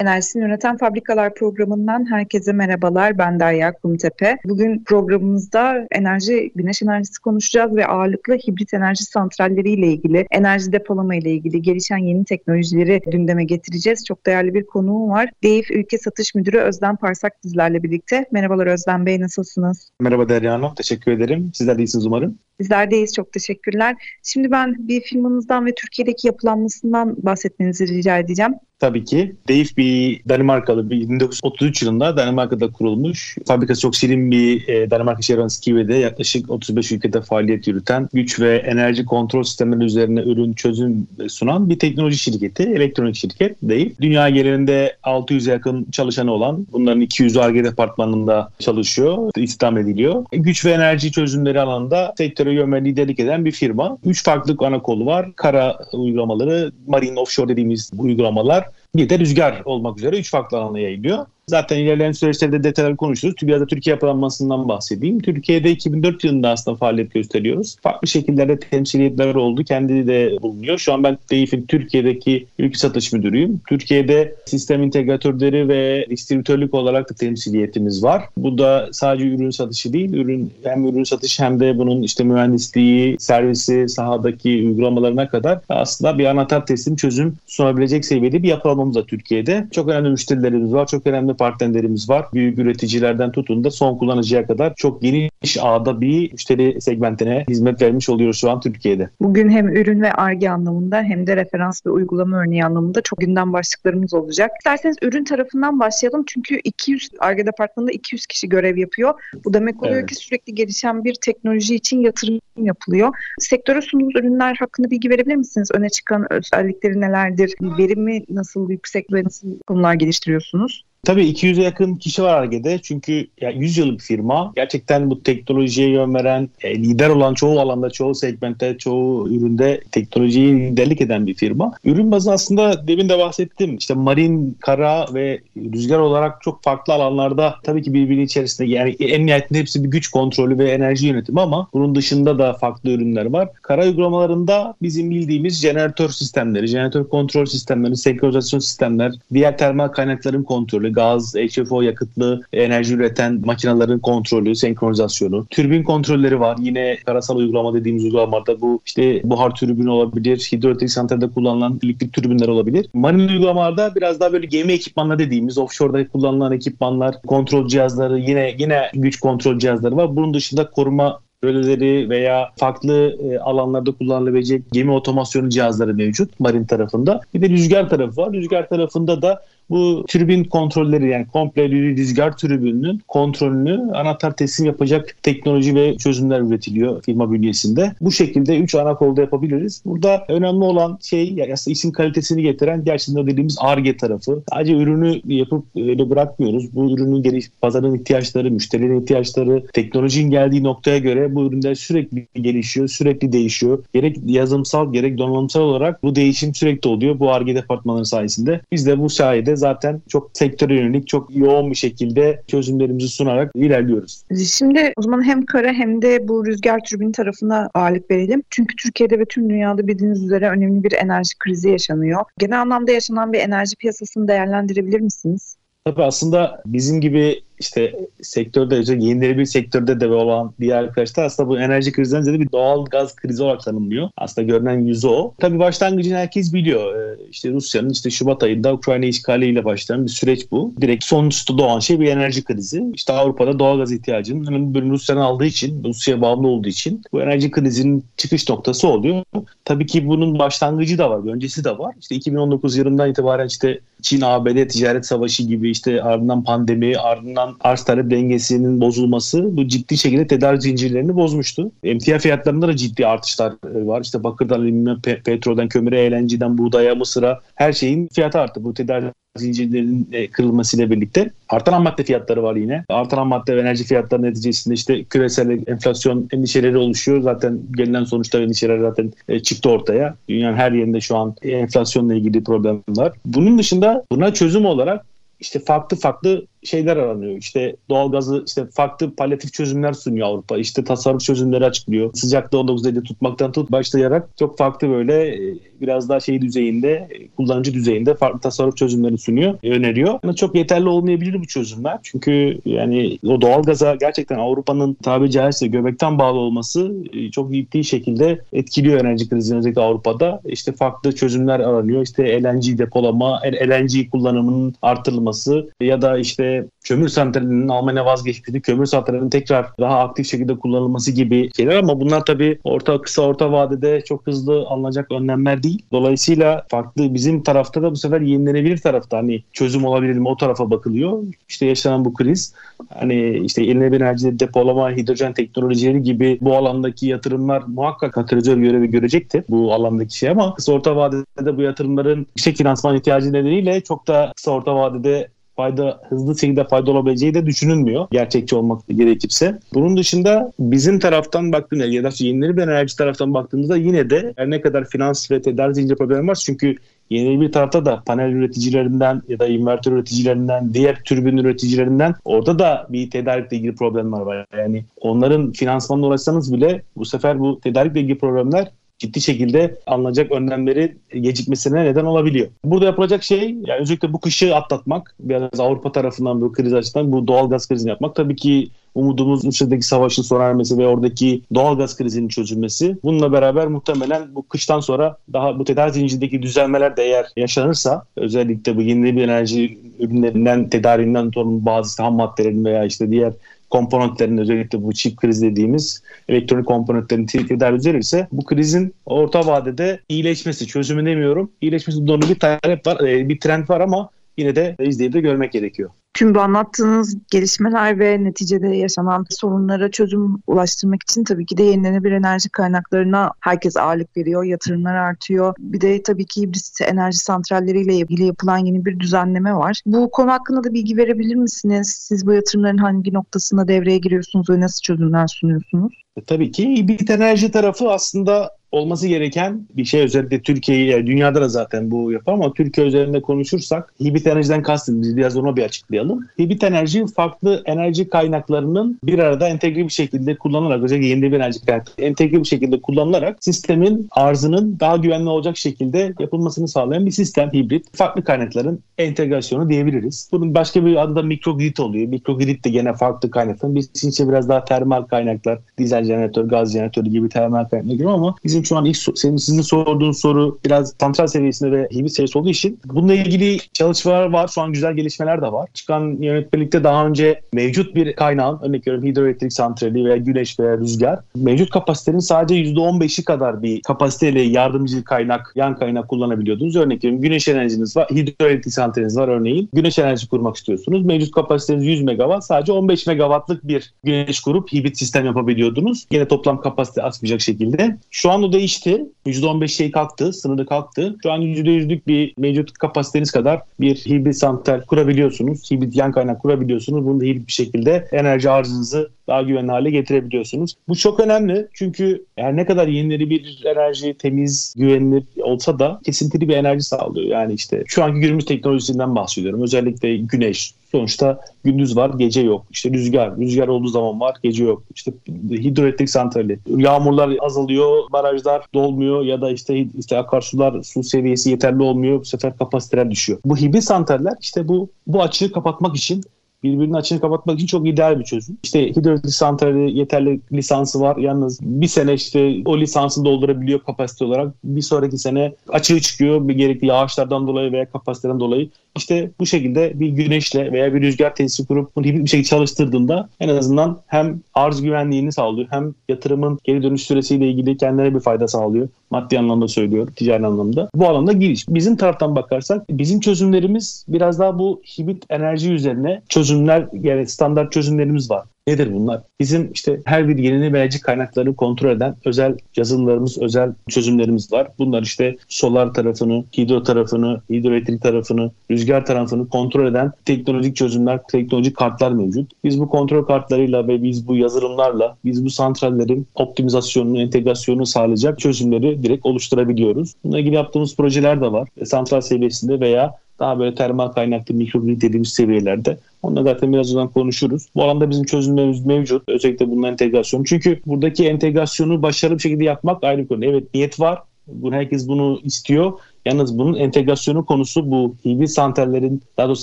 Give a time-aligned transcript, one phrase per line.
[0.00, 3.18] Enerjisini Üreten Fabrikalar programından herkese merhabalar.
[3.18, 4.38] Ben Derya Kumtepe.
[4.44, 11.30] Bugün programımızda enerji, güneş enerjisi konuşacağız ve ağırlıklı hibrit enerji santralleriyle ilgili, enerji depolama ile
[11.30, 14.04] ilgili gelişen yeni teknolojileri gündeme getireceğiz.
[14.04, 15.30] Çok değerli bir konuğum var.
[15.42, 18.24] DEİF Ülke Satış Müdürü Özden Parsak bizlerle birlikte.
[18.32, 19.90] Merhabalar Özden Bey, nasılsınız?
[20.00, 21.50] Merhaba Derya Hanım, teşekkür ederim.
[21.54, 22.38] Sizler de iyisiniz umarım.
[22.60, 23.14] Bizler deyiz.
[23.14, 23.96] Çok teşekkürler.
[24.22, 28.54] Şimdi ben bir firmanızdan ve Türkiye'deki yapılanmasından bahsetmenizi rica edeceğim.
[28.78, 29.36] Tabii ki.
[29.48, 33.36] Deif bir Danimarkalı bir 1933 yılında Danimarka'da kurulmuş.
[33.46, 38.56] Fabrikası çok şirin bir e, Danimarka şehri Skive'de yaklaşık 35 ülkede faaliyet yürüten güç ve
[38.56, 44.00] enerji kontrol sistemleri üzerine ürün çözüm sunan bir teknoloji şirketi, elektronik şirket Deif.
[44.00, 50.24] Dünya genelinde 600 yakın çalışanı olan bunların 200 ARGE departmanında çalışıyor, istihdam ediliyor.
[50.32, 52.14] Güç ve enerji çözümleri alanında
[52.44, 53.98] sektöre yön ve liderlik eden bir firma.
[54.04, 55.36] Üç farklı ana kolu var.
[55.36, 61.26] Kara uygulamaları, marine offshore dediğimiz uygulamalar, bir de rüzgar olmak üzere üç farklı alana yayılıyor.
[61.46, 63.34] Zaten ilerleyen süreçlerde detaylar konuşuruz.
[63.42, 65.20] Biraz Türkiye yapılanmasından bahsedeyim.
[65.20, 67.76] Türkiye'de 2004 yılında aslında faaliyet gösteriyoruz.
[67.82, 69.64] Farklı şekillerde temsiliyetler oldu.
[69.64, 70.78] Kendi de bulunuyor.
[70.78, 73.60] Şu an ben DEİF'in Türkiye'deki ülke satış müdürüyüm.
[73.68, 78.24] Türkiye'de sistem integratörleri ve distribütörlük olarak da temsiliyetimiz var.
[78.36, 80.12] Bu da sadece ürün satışı değil.
[80.12, 86.24] Ürün hem ürün satışı hem de bunun işte mühendisliği, servisi, sahadaki uygulamalarına kadar aslında bir
[86.24, 89.68] anahtar teslim çözüm sunabilecek seviyede bir yapılanmamız var Türkiye'de.
[89.70, 90.86] Çok önemli müşterilerimiz var.
[90.86, 92.26] Çok önemli partnerlerimiz var.
[92.34, 98.08] Büyük üreticilerden tutun da son kullanıcıya kadar çok geniş ağda bir müşteri segmentine hizmet vermiş
[98.08, 99.10] oluyoruz şu an Türkiye'de.
[99.20, 103.52] Bugün hem ürün ve ARGE anlamında hem de referans ve uygulama örneği anlamında çok gündem
[103.52, 104.50] başlıklarımız olacak.
[104.58, 109.14] İsterseniz ürün tarafından başlayalım çünkü 200 ARGE departmanında 200 kişi görev yapıyor.
[109.44, 110.08] Bu demek oluyor evet.
[110.08, 113.16] ki sürekli gelişen bir teknoloji için yatırım yapılıyor.
[113.38, 115.68] Sektöre sunduğunuz ürünler hakkında bilgi verebilir misiniz?
[115.74, 117.54] Öne çıkan özellikleri nelerdir?
[117.60, 120.84] Verimi nasıl yüksek ve nasıl konular geliştiriyorsunuz?
[121.04, 122.78] Tabii 200'e yakın kişi var Arge'de.
[122.82, 124.52] Çünkü ya 100 yıllık firma.
[124.56, 130.54] Gerçekten bu teknolojiye yön veren, e, lider olan çoğu alanda, çoğu segmentte, çoğu üründe teknolojiyi
[130.54, 131.72] liderlik eden bir firma.
[131.84, 133.76] Ürün bazı aslında demin de bahsettim.
[133.76, 139.26] İşte marin, kara ve rüzgar olarak çok farklı alanlarda tabii ki birbirinin içerisinde yani en
[139.26, 143.48] nihayetinde hepsi bir güç kontrolü ve enerji yönetimi ama bunun dışında da farklı ürünler var.
[143.62, 150.93] Kara uygulamalarında bizim bildiğimiz jeneratör sistemleri, jeneratör kontrol sistemleri, senkronizasyon sistemler, diğer termal kaynakların kontrolü,
[150.94, 155.46] gaz, HFO yakıtlı enerji üreten makinelerin kontrolü, senkronizasyonu.
[155.50, 156.56] Türbin kontrolleri var.
[156.60, 162.48] Yine karasal uygulama dediğimiz uygulamalarda bu işte buhar türbini olabilir, hidroelektrik santralde kullanılan elektrik türbinler
[162.48, 162.86] olabilir.
[162.94, 168.90] Marine uygulamalarda biraz daha böyle gemi ekipmanları dediğimiz offshore'da kullanılan ekipmanlar, kontrol cihazları, yine yine
[168.94, 170.16] güç kontrol cihazları var.
[170.16, 177.20] Bunun dışında koruma röleleri veya farklı e, alanlarda kullanılabilecek gemi otomasyonu cihazları mevcut marin tarafında.
[177.34, 178.32] Bir de rüzgar tarafı var.
[178.32, 185.74] Rüzgar tarafında da bu türbin kontrolleri yani komple rüzgar türbününün kontrolünü anahtar teslim yapacak teknoloji
[185.74, 187.92] ve çözümler üretiliyor firma bünyesinde.
[188.00, 189.82] Bu şekilde 3 ana kolda yapabiliriz.
[189.84, 194.42] Burada önemli olan şey aslında isim kalitesini getiren gerçekten dediğimiz ARGE tarafı.
[194.52, 196.74] Sadece ürünü yapıp öyle bırakmıyoruz.
[196.74, 202.88] Bu ürünün geliş, pazarın ihtiyaçları, müşterilerin ihtiyaçları, teknolojinin geldiği noktaya göre bu ürünler sürekli gelişiyor,
[202.88, 203.84] sürekli değişiyor.
[203.92, 208.60] Gerek yazılımsal gerek donanımsal olarak bu değişim sürekli oluyor bu ARGE departmanları sayesinde.
[208.72, 214.24] Biz de bu sayede zaten çok sektöre yönelik çok yoğun bir şekilde çözümlerimizi sunarak ilerliyoruz.
[214.46, 218.42] Şimdi o zaman hem kara hem de bu rüzgar türbini tarafına ağırlık verelim.
[218.50, 222.20] Çünkü Türkiye'de ve tüm dünyada bildiğiniz üzere önemli bir enerji krizi yaşanıyor.
[222.38, 225.56] Genel anlamda yaşanan bir enerji piyasasını değerlendirebilir misiniz?
[225.84, 228.74] Tabii aslında bizim gibi işte sektörde
[229.04, 233.16] yenileri bir sektörde de olan diğer arkadaşlar aslında bu enerji krizinden ziyade bir doğal gaz
[233.16, 234.08] krizi olarak tanımlıyor.
[234.16, 235.34] Aslında görünen yüzü o.
[235.38, 236.96] Tabii başlangıcını herkes biliyor.
[236.96, 240.74] Ee, işte Rusya'nın işte Şubat ayında Ukrayna işgaliyle başlayan bir süreç bu.
[240.80, 242.84] Direkt sonuçta doğan şey bir enerji krizi.
[242.94, 247.22] İşte Avrupa'da doğal gaz ihtiyacının önemli bölümünü Rusya'dan aldığı için, Rusya'ya bağımlı olduğu için bu
[247.22, 249.24] enerji krizinin çıkış noktası oluyor.
[249.64, 251.94] Tabii ki bunun başlangıcı da var, öncesi de var.
[252.00, 257.84] İşte 2019 yılından itibaren işte Çin-ABD ticaret savaşı gibi işte ardından pandemi, ardından ardından arz
[257.84, 261.70] talep dengesinin bozulması bu ciddi şekilde tedarik zincirlerini bozmuştu.
[261.82, 264.00] Emtia fiyatlarında da ciddi artışlar e, var.
[264.00, 268.64] İşte bakırdan, alüminyum, pe- petrolden, kömüre, eğlenceden, buğdaya, mısıra her şeyin fiyatı arttı.
[268.64, 272.84] Bu tedarik zincirlerin e, kırılmasıyla birlikte artan ham madde fiyatları var yine.
[272.88, 277.22] Artan ham madde ve enerji fiyatları neticesinde işte küresel enflasyon endişeleri oluşuyor.
[277.22, 280.14] Zaten gelinen sonuçta endişeler zaten e, çıktı ortaya.
[280.28, 283.12] Dünyanın her yerinde şu an enflasyonla ilgili problem var.
[283.26, 285.06] Bunun dışında buna çözüm olarak
[285.40, 287.36] işte farklı farklı şeyler aranıyor.
[287.36, 290.58] İşte doğalgazı işte farklı palyatif çözümler sunuyor Avrupa.
[290.58, 292.10] İşte tasarruf çözümleri açıklıyor.
[292.14, 297.28] Sıcaklığı 19 derece tutmaktan tut başlayarak çok farklı böyle e, biraz daha şey düzeyinde e,
[297.28, 300.18] kullanıcı düzeyinde farklı tasarruf çözümleri sunuyor, öneriyor.
[300.22, 301.98] Ama çok yeterli olmayabilir bu çözümler.
[302.02, 308.40] Çünkü yani o doğalgaza gerçekten Avrupa'nın tabiri caizse göbekten bağlı olması e, çok ciddi şekilde
[308.52, 310.40] etkiliyor enerji krizini özellikle Avrupa'da.
[310.44, 312.02] İşte farklı çözümler aranıyor.
[312.02, 316.53] İşte LNG depolama, LNG kullanımının artırılması ya da işte
[316.84, 322.24] kömür santralinin Almanya vazgeçmesi, kömür santralinin tekrar daha aktif şekilde kullanılması gibi şeyler ama bunlar
[322.24, 325.82] tabii orta kısa orta vadede çok hızlı alınacak önlemler değil.
[325.92, 330.70] Dolayısıyla farklı bizim tarafta da bu sefer yenilenebilir tarafta hani çözüm olabilir mi o tarafa
[330.70, 331.22] bakılıyor.
[331.48, 332.54] İşte yaşanan bu kriz
[332.88, 339.44] hani işte yenilenebilir enerji depolama, hidrojen teknolojileri gibi bu alandaki yatırımlar muhakkak katalizör görevi görecekti
[339.48, 344.32] bu alandaki şey ama kısa orta vadede bu yatırımların yüksek finansman ihtiyacı nedeniyle çok da
[344.36, 349.58] kısa orta vadede fayda hızlı şekilde fayda olabileceği de düşünülmüyor gerçekçi olmak gerekirse.
[349.74, 354.50] Bunun dışında bizim taraftan baktığımızda ya da yenileri bir enerji taraftan baktığımızda yine de her
[354.50, 356.76] ne kadar finans ve tedarik zinciri problemi var çünkü
[357.10, 362.86] Yeni bir tarafta da panel üreticilerinden ya da invertör üreticilerinden, diğer türbin üreticilerinden orada da
[362.88, 364.46] bir tedarikle ilgili problemler var.
[364.58, 370.96] Yani onların finansmanına ulaşsanız bile bu sefer bu tedarikle ilgili problemler ciddi şekilde alınacak önlemleri
[371.20, 372.48] gecikmesine neden olabiliyor.
[372.64, 377.26] Burada yapılacak şey yani özellikle bu kışı atlatmak, biraz Avrupa tarafından bu kriz açısından bu
[377.26, 378.14] doğal gaz krizini yapmak.
[378.14, 382.96] Tabii ki umudumuz Rusya'daki savaşın sona ermesi ve oradaki doğal gaz krizinin çözülmesi.
[383.04, 388.76] Bununla beraber muhtemelen bu kıştan sonra daha bu tedarik zincirindeki düzelmeler de eğer yaşanırsa özellikle
[388.76, 393.32] bu yenilenebilir enerji ürünlerinden tedariğinden tutalım bazı ham maddelerin veya işte diğer
[393.74, 400.66] komponentlerin özellikle bu çip kriz dediğimiz elektronik komponentlerin tedarik düzelirse bu krizin orta vadede iyileşmesi,
[400.66, 401.50] çözümü demiyorum.
[401.60, 405.90] İyileşmesi doğru bir talep var, bir trend var ama yine de izleyip de görmek gerekiyor.
[406.14, 412.12] Tüm bu anlattığınız gelişmeler ve neticede yaşanan sorunlara çözüm ulaştırmak için tabii ki de yenilenebilir
[412.12, 415.54] enerji kaynaklarına herkes ağırlık veriyor, yatırımlar artıyor.
[415.58, 419.80] Bir de tabii ki hibrit enerji santralleriyle ilgili yapılan yeni bir düzenleme var.
[419.86, 421.96] Bu konu hakkında da bilgi verebilir misiniz?
[422.00, 426.03] Siz bu yatırımların hangi noktasında devreye giriyorsunuz ve nasıl çözümler sunuyorsunuz?
[426.16, 431.48] E, tabii ki hibrit enerji tarafı aslında olması gereken bir şey özellikle Türkiye'yi dünyada da
[431.48, 436.26] zaten bu yapar ama Türkiye üzerinde konuşursak hibrit enerjiden kastımız biraz onu bir açıklayalım.
[436.38, 441.66] Hibrit enerji farklı enerji kaynaklarının bir arada entegre bir şekilde kullanılarak özellikle yeni bir enerji
[441.66, 447.52] kaynakları entegre bir şekilde kullanılarak sistemin arzının daha güvenli olacak şekilde yapılmasını sağlayan bir sistem
[447.52, 447.96] hibrit.
[447.96, 450.28] Farklı kaynakların entegrasyonu diyebiliriz.
[450.32, 452.08] Bunun başka bir adı da mikrogrid oluyor.
[452.08, 453.74] Mikrogrid de gene farklı kaynaklar.
[453.74, 458.34] Biz için biraz daha termal kaynaklar, dizel jeneratör, gaz jeneratörü gibi termal kaynaklar gibi ama
[458.44, 462.50] bizim şu an ilk senin sizin sorduğun soru biraz santral seviyesinde ve hibrit seviyesi olduğu
[462.50, 464.48] için bununla ilgili çalışmalar var.
[464.48, 465.68] Şu an güzel gelişmeler de var.
[465.74, 471.20] Çıkan yönetmelikte daha önce mevcut bir kaynağın örnek veriyorum hidroelektrik santrali veya güneş veya rüzgar
[471.36, 476.76] mevcut kapasitenin sadece %15'i kadar bir kapasiteyle yardımcı kaynak, yan kaynak kullanabiliyordunuz.
[476.76, 479.68] Örnek veriyorum güneş enerjiniz var, hidroelektrik santraliniz var örneğin.
[479.72, 481.04] Güneş enerjisi kurmak istiyorsunuz.
[481.04, 482.44] Mevcut kapasiteniz 100 megawatt.
[482.44, 485.93] Sadece 15 megawattlık bir güneş kurup hibrit sistem yapabiliyordunuz.
[486.10, 487.96] Yine toplam kapasite artmayacak şekilde.
[488.10, 489.04] Şu an o değişti.
[489.26, 491.16] %15 şey kalktı, sınırı kalktı.
[491.22, 495.70] Şu an %100'lük bir mevcut kapasiteniz kadar bir hibrit santral kurabiliyorsunuz.
[495.70, 497.06] Hibrit yan kaynak kurabiliyorsunuz.
[497.06, 500.74] Bunu da hibrit bir şekilde enerji arzınızı daha güvenli hale getirebiliyorsunuz.
[500.88, 506.48] Bu çok önemli çünkü her ne kadar yenileri bir enerji temiz, güvenilir olsa da kesintili
[506.48, 507.26] bir enerji sağlıyor.
[507.26, 509.62] Yani işte şu anki günümüz teknolojisinden bahsediyorum.
[509.62, 512.66] Özellikle güneş, Sonuçta gündüz var, gece yok.
[512.70, 514.82] İşte rüzgar, rüzgar olduğu zaman var, gece yok.
[514.94, 515.12] İşte
[515.50, 522.20] hidroelektrik santrali, yağmurlar azalıyor, barajlar dolmuyor ya da işte işte akarsular su seviyesi yeterli olmuyor.
[522.20, 523.38] Bu sefer kapasiteler düşüyor.
[523.44, 526.24] Bu hibrit santraller işte bu bu açığı kapatmak için
[526.64, 528.56] birbirinin açığını kapatmak için çok ideal bir çözüm.
[528.62, 531.16] İşte hidroelektrik santrali yeterli lisansı var.
[531.16, 534.54] Yalnız bir sene işte o lisansı doldurabiliyor kapasite olarak.
[534.64, 536.48] Bir sonraki sene açığı çıkıyor.
[536.48, 541.34] Bir gerekli yağışlardan dolayı veya kapasiteden dolayı İşte bu şekilde bir güneşle veya bir rüzgar
[541.34, 546.58] tesisi kurup bunu hibrit bir şekilde çalıştırdığında en azından hem arz güvenliğini sağlıyor hem yatırımın
[546.64, 548.88] geri dönüş süresiyle ilgili kendine bir fayda sağlıyor.
[549.10, 550.88] Maddi anlamda söylüyorum, ticari anlamda.
[550.94, 551.68] Bu alanda giriş.
[551.68, 556.22] Bizim taraftan bakarsak bizim çözümlerimiz biraz daha bu hibrit enerji üzerine
[556.54, 558.44] çözümler yani standart çözümlerimiz var.
[558.66, 559.22] Nedir bunlar?
[559.40, 564.68] Bizim işte her bir yenilenebilecek kaynakları kontrol eden özel yazılımlarımız, özel çözümlerimiz var.
[564.78, 571.76] Bunlar işte solar tarafını, hidro tarafını, hidroelektrik tarafını, rüzgar tarafını kontrol eden teknolojik çözümler, teknolojik
[571.76, 572.50] kartlar mevcut.
[572.64, 579.02] Biz bu kontrol kartlarıyla ve biz bu yazılımlarla biz bu santrallerin optimizasyonunu, entegrasyonunu sağlayacak çözümleri
[579.02, 580.14] direkt oluşturabiliyoruz.
[580.24, 581.68] Bununla ilgili yaptığımız projeler de var.
[581.84, 585.98] Santral seviyesinde veya daha böyle termal kaynaklı mikrogrid dediğimiz seviyelerde.
[586.22, 587.66] Onunla zaten birazdan konuşuruz.
[587.74, 589.28] Bu alanda bizim çözümlerimiz mevcut.
[589.28, 590.44] Özellikle bunun entegrasyonu.
[590.44, 593.44] Çünkü buradaki entegrasyonu başarılı bir şekilde yapmak ayrı bir konu.
[593.44, 594.22] Evet niyet var.
[594.46, 595.92] Bunu herkes bunu istiyor.
[596.24, 599.62] Yalnız bunun entegrasyonu konusu bu hibrit santrallerin daha doğrusu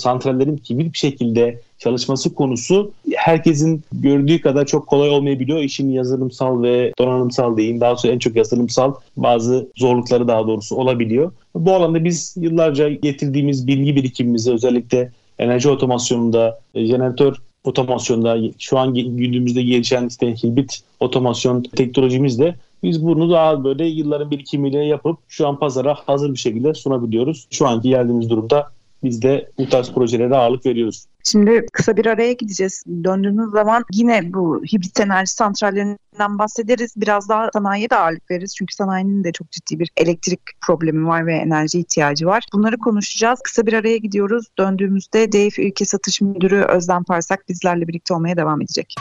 [0.00, 5.58] santrallerin hibrit bir şekilde çalışması konusu herkesin gördüğü kadar çok kolay olmayabiliyor.
[5.58, 11.32] İşin yazılımsal ve donanımsal diyeyim daha sonra en çok yazılımsal bazı zorlukları daha doğrusu olabiliyor.
[11.54, 19.62] Bu alanda biz yıllarca getirdiğimiz bilgi birikimimizi özellikle enerji otomasyonunda, jeneratör otomasyonda şu an günümüzde
[19.62, 25.94] gelişen işte hibrit otomasyon teknolojimizle biz bunu daha böyle yılların birikimiyle yapıp şu an pazara
[25.94, 27.46] hazır bir şekilde sunabiliyoruz.
[27.50, 28.68] Şu anki geldiğimiz durumda
[29.04, 31.04] biz de bu tarz projelere ağırlık veriyoruz.
[31.24, 32.84] Şimdi kısa bir araya gideceğiz.
[33.04, 36.92] Döndüğünüz zaman yine bu hibrit enerji santrallerinden bahsederiz.
[36.96, 38.54] Biraz daha sanayiye de ağırlık veririz.
[38.56, 42.44] Çünkü sanayinin de çok ciddi bir elektrik problemi var ve enerji ihtiyacı var.
[42.52, 43.40] Bunları konuşacağız.
[43.44, 44.46] Kısa bir araya gidiyoruz.
[44.58, 48.94] Döndüğümüzde DEIF Ülke Satış Müdürü Özlem Parsak bizlerle birlikte olmaya devam edecek.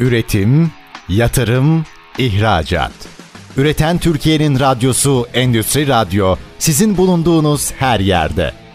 [0.00, 0.70] Üretim,
[1.08, 1.84] yatırım,
[2.18, 2.92] ihracat.
[3.56, 8.52] Üreten Türkiye'nin radyosu Endüstri Radyo sizin bulunduğunuz her yerde.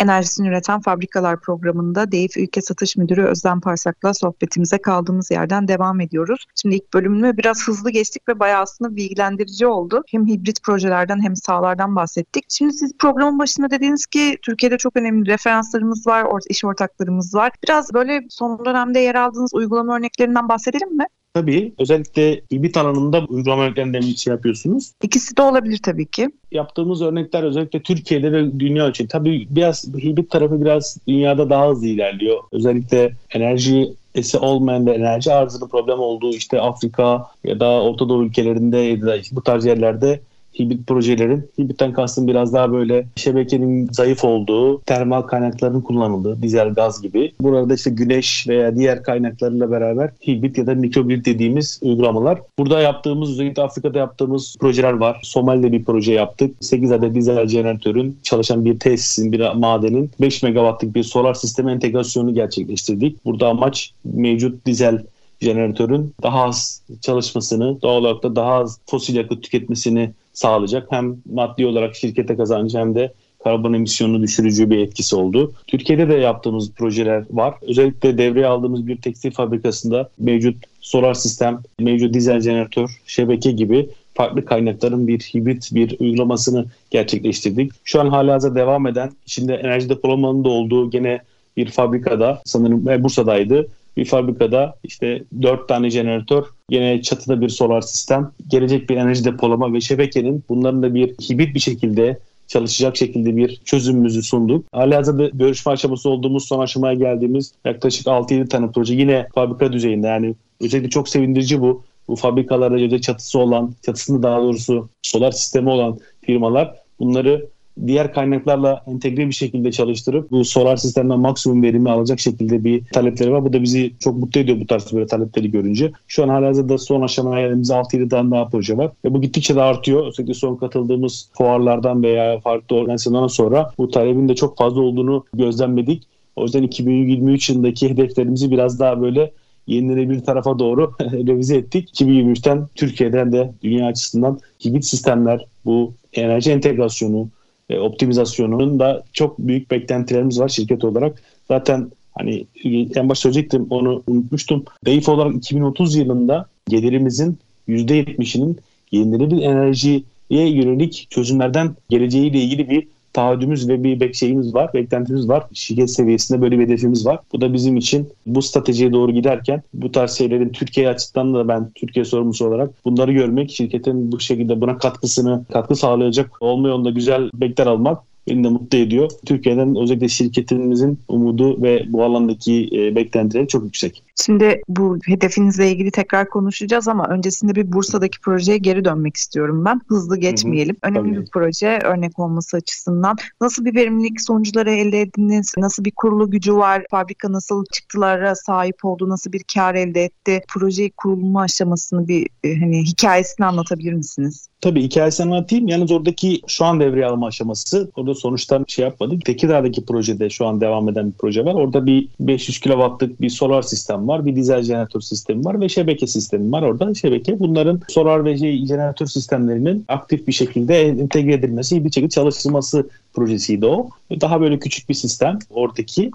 [0.00, 6.46] Enerjisini Üreten Fabrikalar programında DEİF Ülke Satış Müdürü Özlem Parsak'la sohbetimize kaldığımız yerden devam ediyoruz.
[6.62, 10.02] Şimdi ilk bölümü biraz hızlı geçtik ve bayağı aslında bilgilendirici oldu.
[10.10, 12.44] Hem hibrit projelerden hem sahalardan bahsettik.
[12.48, 17.52] Şimdi siz programın başında dediniz ki Türkiye'de çok önemli referanslarımız var, iş ortaklarımız var.
[17.64, 21.06] Biraz böyle son dönemde yer aldığınız uygulama örneklerinden bahsedelim mi?
[21.34, 24.92] Tabii özellikle hibrit alanında uygulama örneklerinden bir şey yapıyorsunuz.
[25.02, 26.28] İkisi de olabilir tabii ki.
[26.52, 29.06] Yaptığımız örnekler özellikle Türkiye'de ve dünya için.
[29.06, 32.38] Tabii biraz hibrit tarafı biraz dünyada daha hızlı ilerliyor.
[32.52, 38.24] Özellikle enerji esi olmayan ve enerji arzının problem olduğu işte Afrika ya da Orta Doğu
[38.24, 40.20] ülkelerinde ya da bu tarz yerlerde
[40.60, 47.02] hibrit projelerin, hibritten kastım biraz daha böyle şebekenin zayıf olduğu, termal kaynakların kullanıldığı, dizel gaz
[47.02, 47.32] gibi.
[47.40, 52.40] Burada işte güneş veya diğer kaynaklarla beraber hibrit ya da mikrogrid dediğimiz uygulamalar.
[52.58, 55.20] Burada yaptığımız, özellikle Afrika'da yaptığımız projeler var.
[55.22, 56.56] Somali'de bir proje yaptık.
[56.60, 62.34] 8 adet dizel jeneratörün çalışan bir tesisin, bir madenin 5 megawattlık bir solar sisteme entegrasyonu
[62.34, 63.24] gerçekleştirdik.
[63.24, 65.02] Burada amaç mevcut dizel
[65.40, 70.10] jeneratörün daha az çalışmasını, doğal olarak da daha az fosil yakıt tüketmesini
[70.40, 70.86] sağlayacak.
[70.90, 73.12] Hem maddi olarak şirkete kazancı hem de
[73.44, 75.52] karbon emisyonunu düşürücü bir etkisi oldu.
[75.66, 77.54] Türkiye'de de yaptığımız projeler var.
[77.62, 84.44] Özellikle devreye aldığımız bir tekstil fabrikasında mevcut solar sistem, mevcut dizel jeneratör, şebeke gibi farklı
[84.44, 87.72] kaynakların bir hibrit bir uygulamasını gerçekleştirdik.
[87.84, 91.20] Şu an hala devam eden, içinde enerji depolamanın da olduğu gene
[91.56, 93.66] bir fabrikada sanırım Bursa'daydı
[93.96, 99.72] bir fabrikada işte dört tane jeneratör, yine çatıda bir solar sistem, gelecek bir enerji depolama
[99.72, 102.18] ve şebekenin bunların da bir hibrit bir şekilde
[102.50, 104.64] çalışacak şekilde bir çözümümüzü sunduk.
[104.72, 110.34] Halihazırda görüşme aşaması olduğumuz son aşamaya geldiğimiz yaklaşık 6-7 tane proje yine fabrika düzeyinde yani
[110.60, 111.82] özellikle çok sevindirici bu.
[112.08, 117.46] Bu fabrikalarda özel çatısı olan, çatısında daha doğrusu solar sistemi olan firmalar bunları
[117.86, 123.32] diğer kaynaklarla entegre bir şekilde çalıştırıp bu solar sistemden maksimum verimi alacak şekilde bir talepleri
[123.32, 123.44] var.
[123.44, 125.92] Bu da bizi çok mutlu ediyor bu tarz böyle talepleri görünce.
[126.08, 128.90] Şu an halihazırda son aşamaya geldiğimiz 6-7 tane daha proje var.
[129.04, 130.06] Ve bu gittikçe de artıyor.
[130.06, 136.02] Özellikle son katıldığımız fuarlardan veya farklı organizasyonlardan sonra bu talebin de çok fazla olduğunu gözlemledik.
[136.36, 139.32] O yüzden 2023 yılındaki hedeflerimizi biraz daha böyle
[139.66, 142.00] yenilenebilir tarafa doğru revize ettik.
[142.00, 147.28] 2023'ten Türkiye'den de dünya açısından hibrit sistemler, bu enerji entegrasyonu,
[147.70, 151.22] e, optimizasyonunun da çok büyük beklentilerimiz var şirket olarak.
[151.48, 152.46] Zaten hani
[152.94, 154.64] en başta söyleyecektim onu unutmuştum.
[154.86, 158.58] DEIF olarak 2030 yılında gelirimizin %70'inin
[158.92, 165.46] yenilenebilir enerjiye yönelik çözümlerden geleceğiyle ilgili bir taahhüdümüz ve bir şeyimiz var, beklentimiz var.
[165.52, 167.18] Şirket seviyesinde böyle bir hedefimiz var.
[167.32, 171.70] Bu da bizim için bu stratejiye doğru giderken bu tarz şeylerin Türkiye açısından da ben
[171.74, 177.30] Türkiye sorumlusu olarak bunları görmek, şirketin bu şekilde buna katkısını, katkı sağlayacak olma yolunda güzel
[177.34, 179.10] bekler almak beni de mutlu ediyor.
[179.26, 184.02] Türkiye'den özellikle şirketimizin umudu ve bu alandaki e, beklentileri çok yüksek.
[184.26, 189.80] Şimdi bu hedefinizle ilgili tekrar konuşacağız ama öncesinde bir Bursa'daki projeye geri dönmek istiyorum ben.
[189.88, 190.76] Hızlı geçmeyelim.
[190.84, 191.26] Hı hı, Önemli tabii.
[191.26, 193.16] bir proje örnek olması açısından.
[193.40, 195.54] Nasıl bir verimlilik sonuçları elde ettiniz?
[195.58, 196.84] Nasıl bir kurulu gücü var?
[196.90, 199.08] Fabrika nasıl çıktılara sahip oldu?
[199.08, 200.40] Nasıl bir kar elde etti?
[200.48, 204.49] Projeyi kurulma aşamasını bir e, hani hikayesini anlatabilir misiniz?
[204.60, 205.68] Tabii hikayesini anlatayım.
[205.68, 209.24] Yalnız oradaki şu an devreye alma aşaması orada sonuçta şey yapmadık.
[209.24, 211.54] Tekirdağ'daki projede şu an devam eden bir proje var.
[211.54, 214.26] Orada bir 500 kW'lık bir solar sistem var.
[214.26, 216.94] Bir dizel jeneratör sistemi var ve şebeke sistemi var orada.
[216.94, 223.66] Şebeke bunların solar ve jeneratör sistemlerinin aktif bir şekilde entegre edilmesi, bir şekilde çalışılması projesiydi
[223.66, 223.88] o.
[224.20, 226.10] Daha böyle küçük bir sistem oradaki.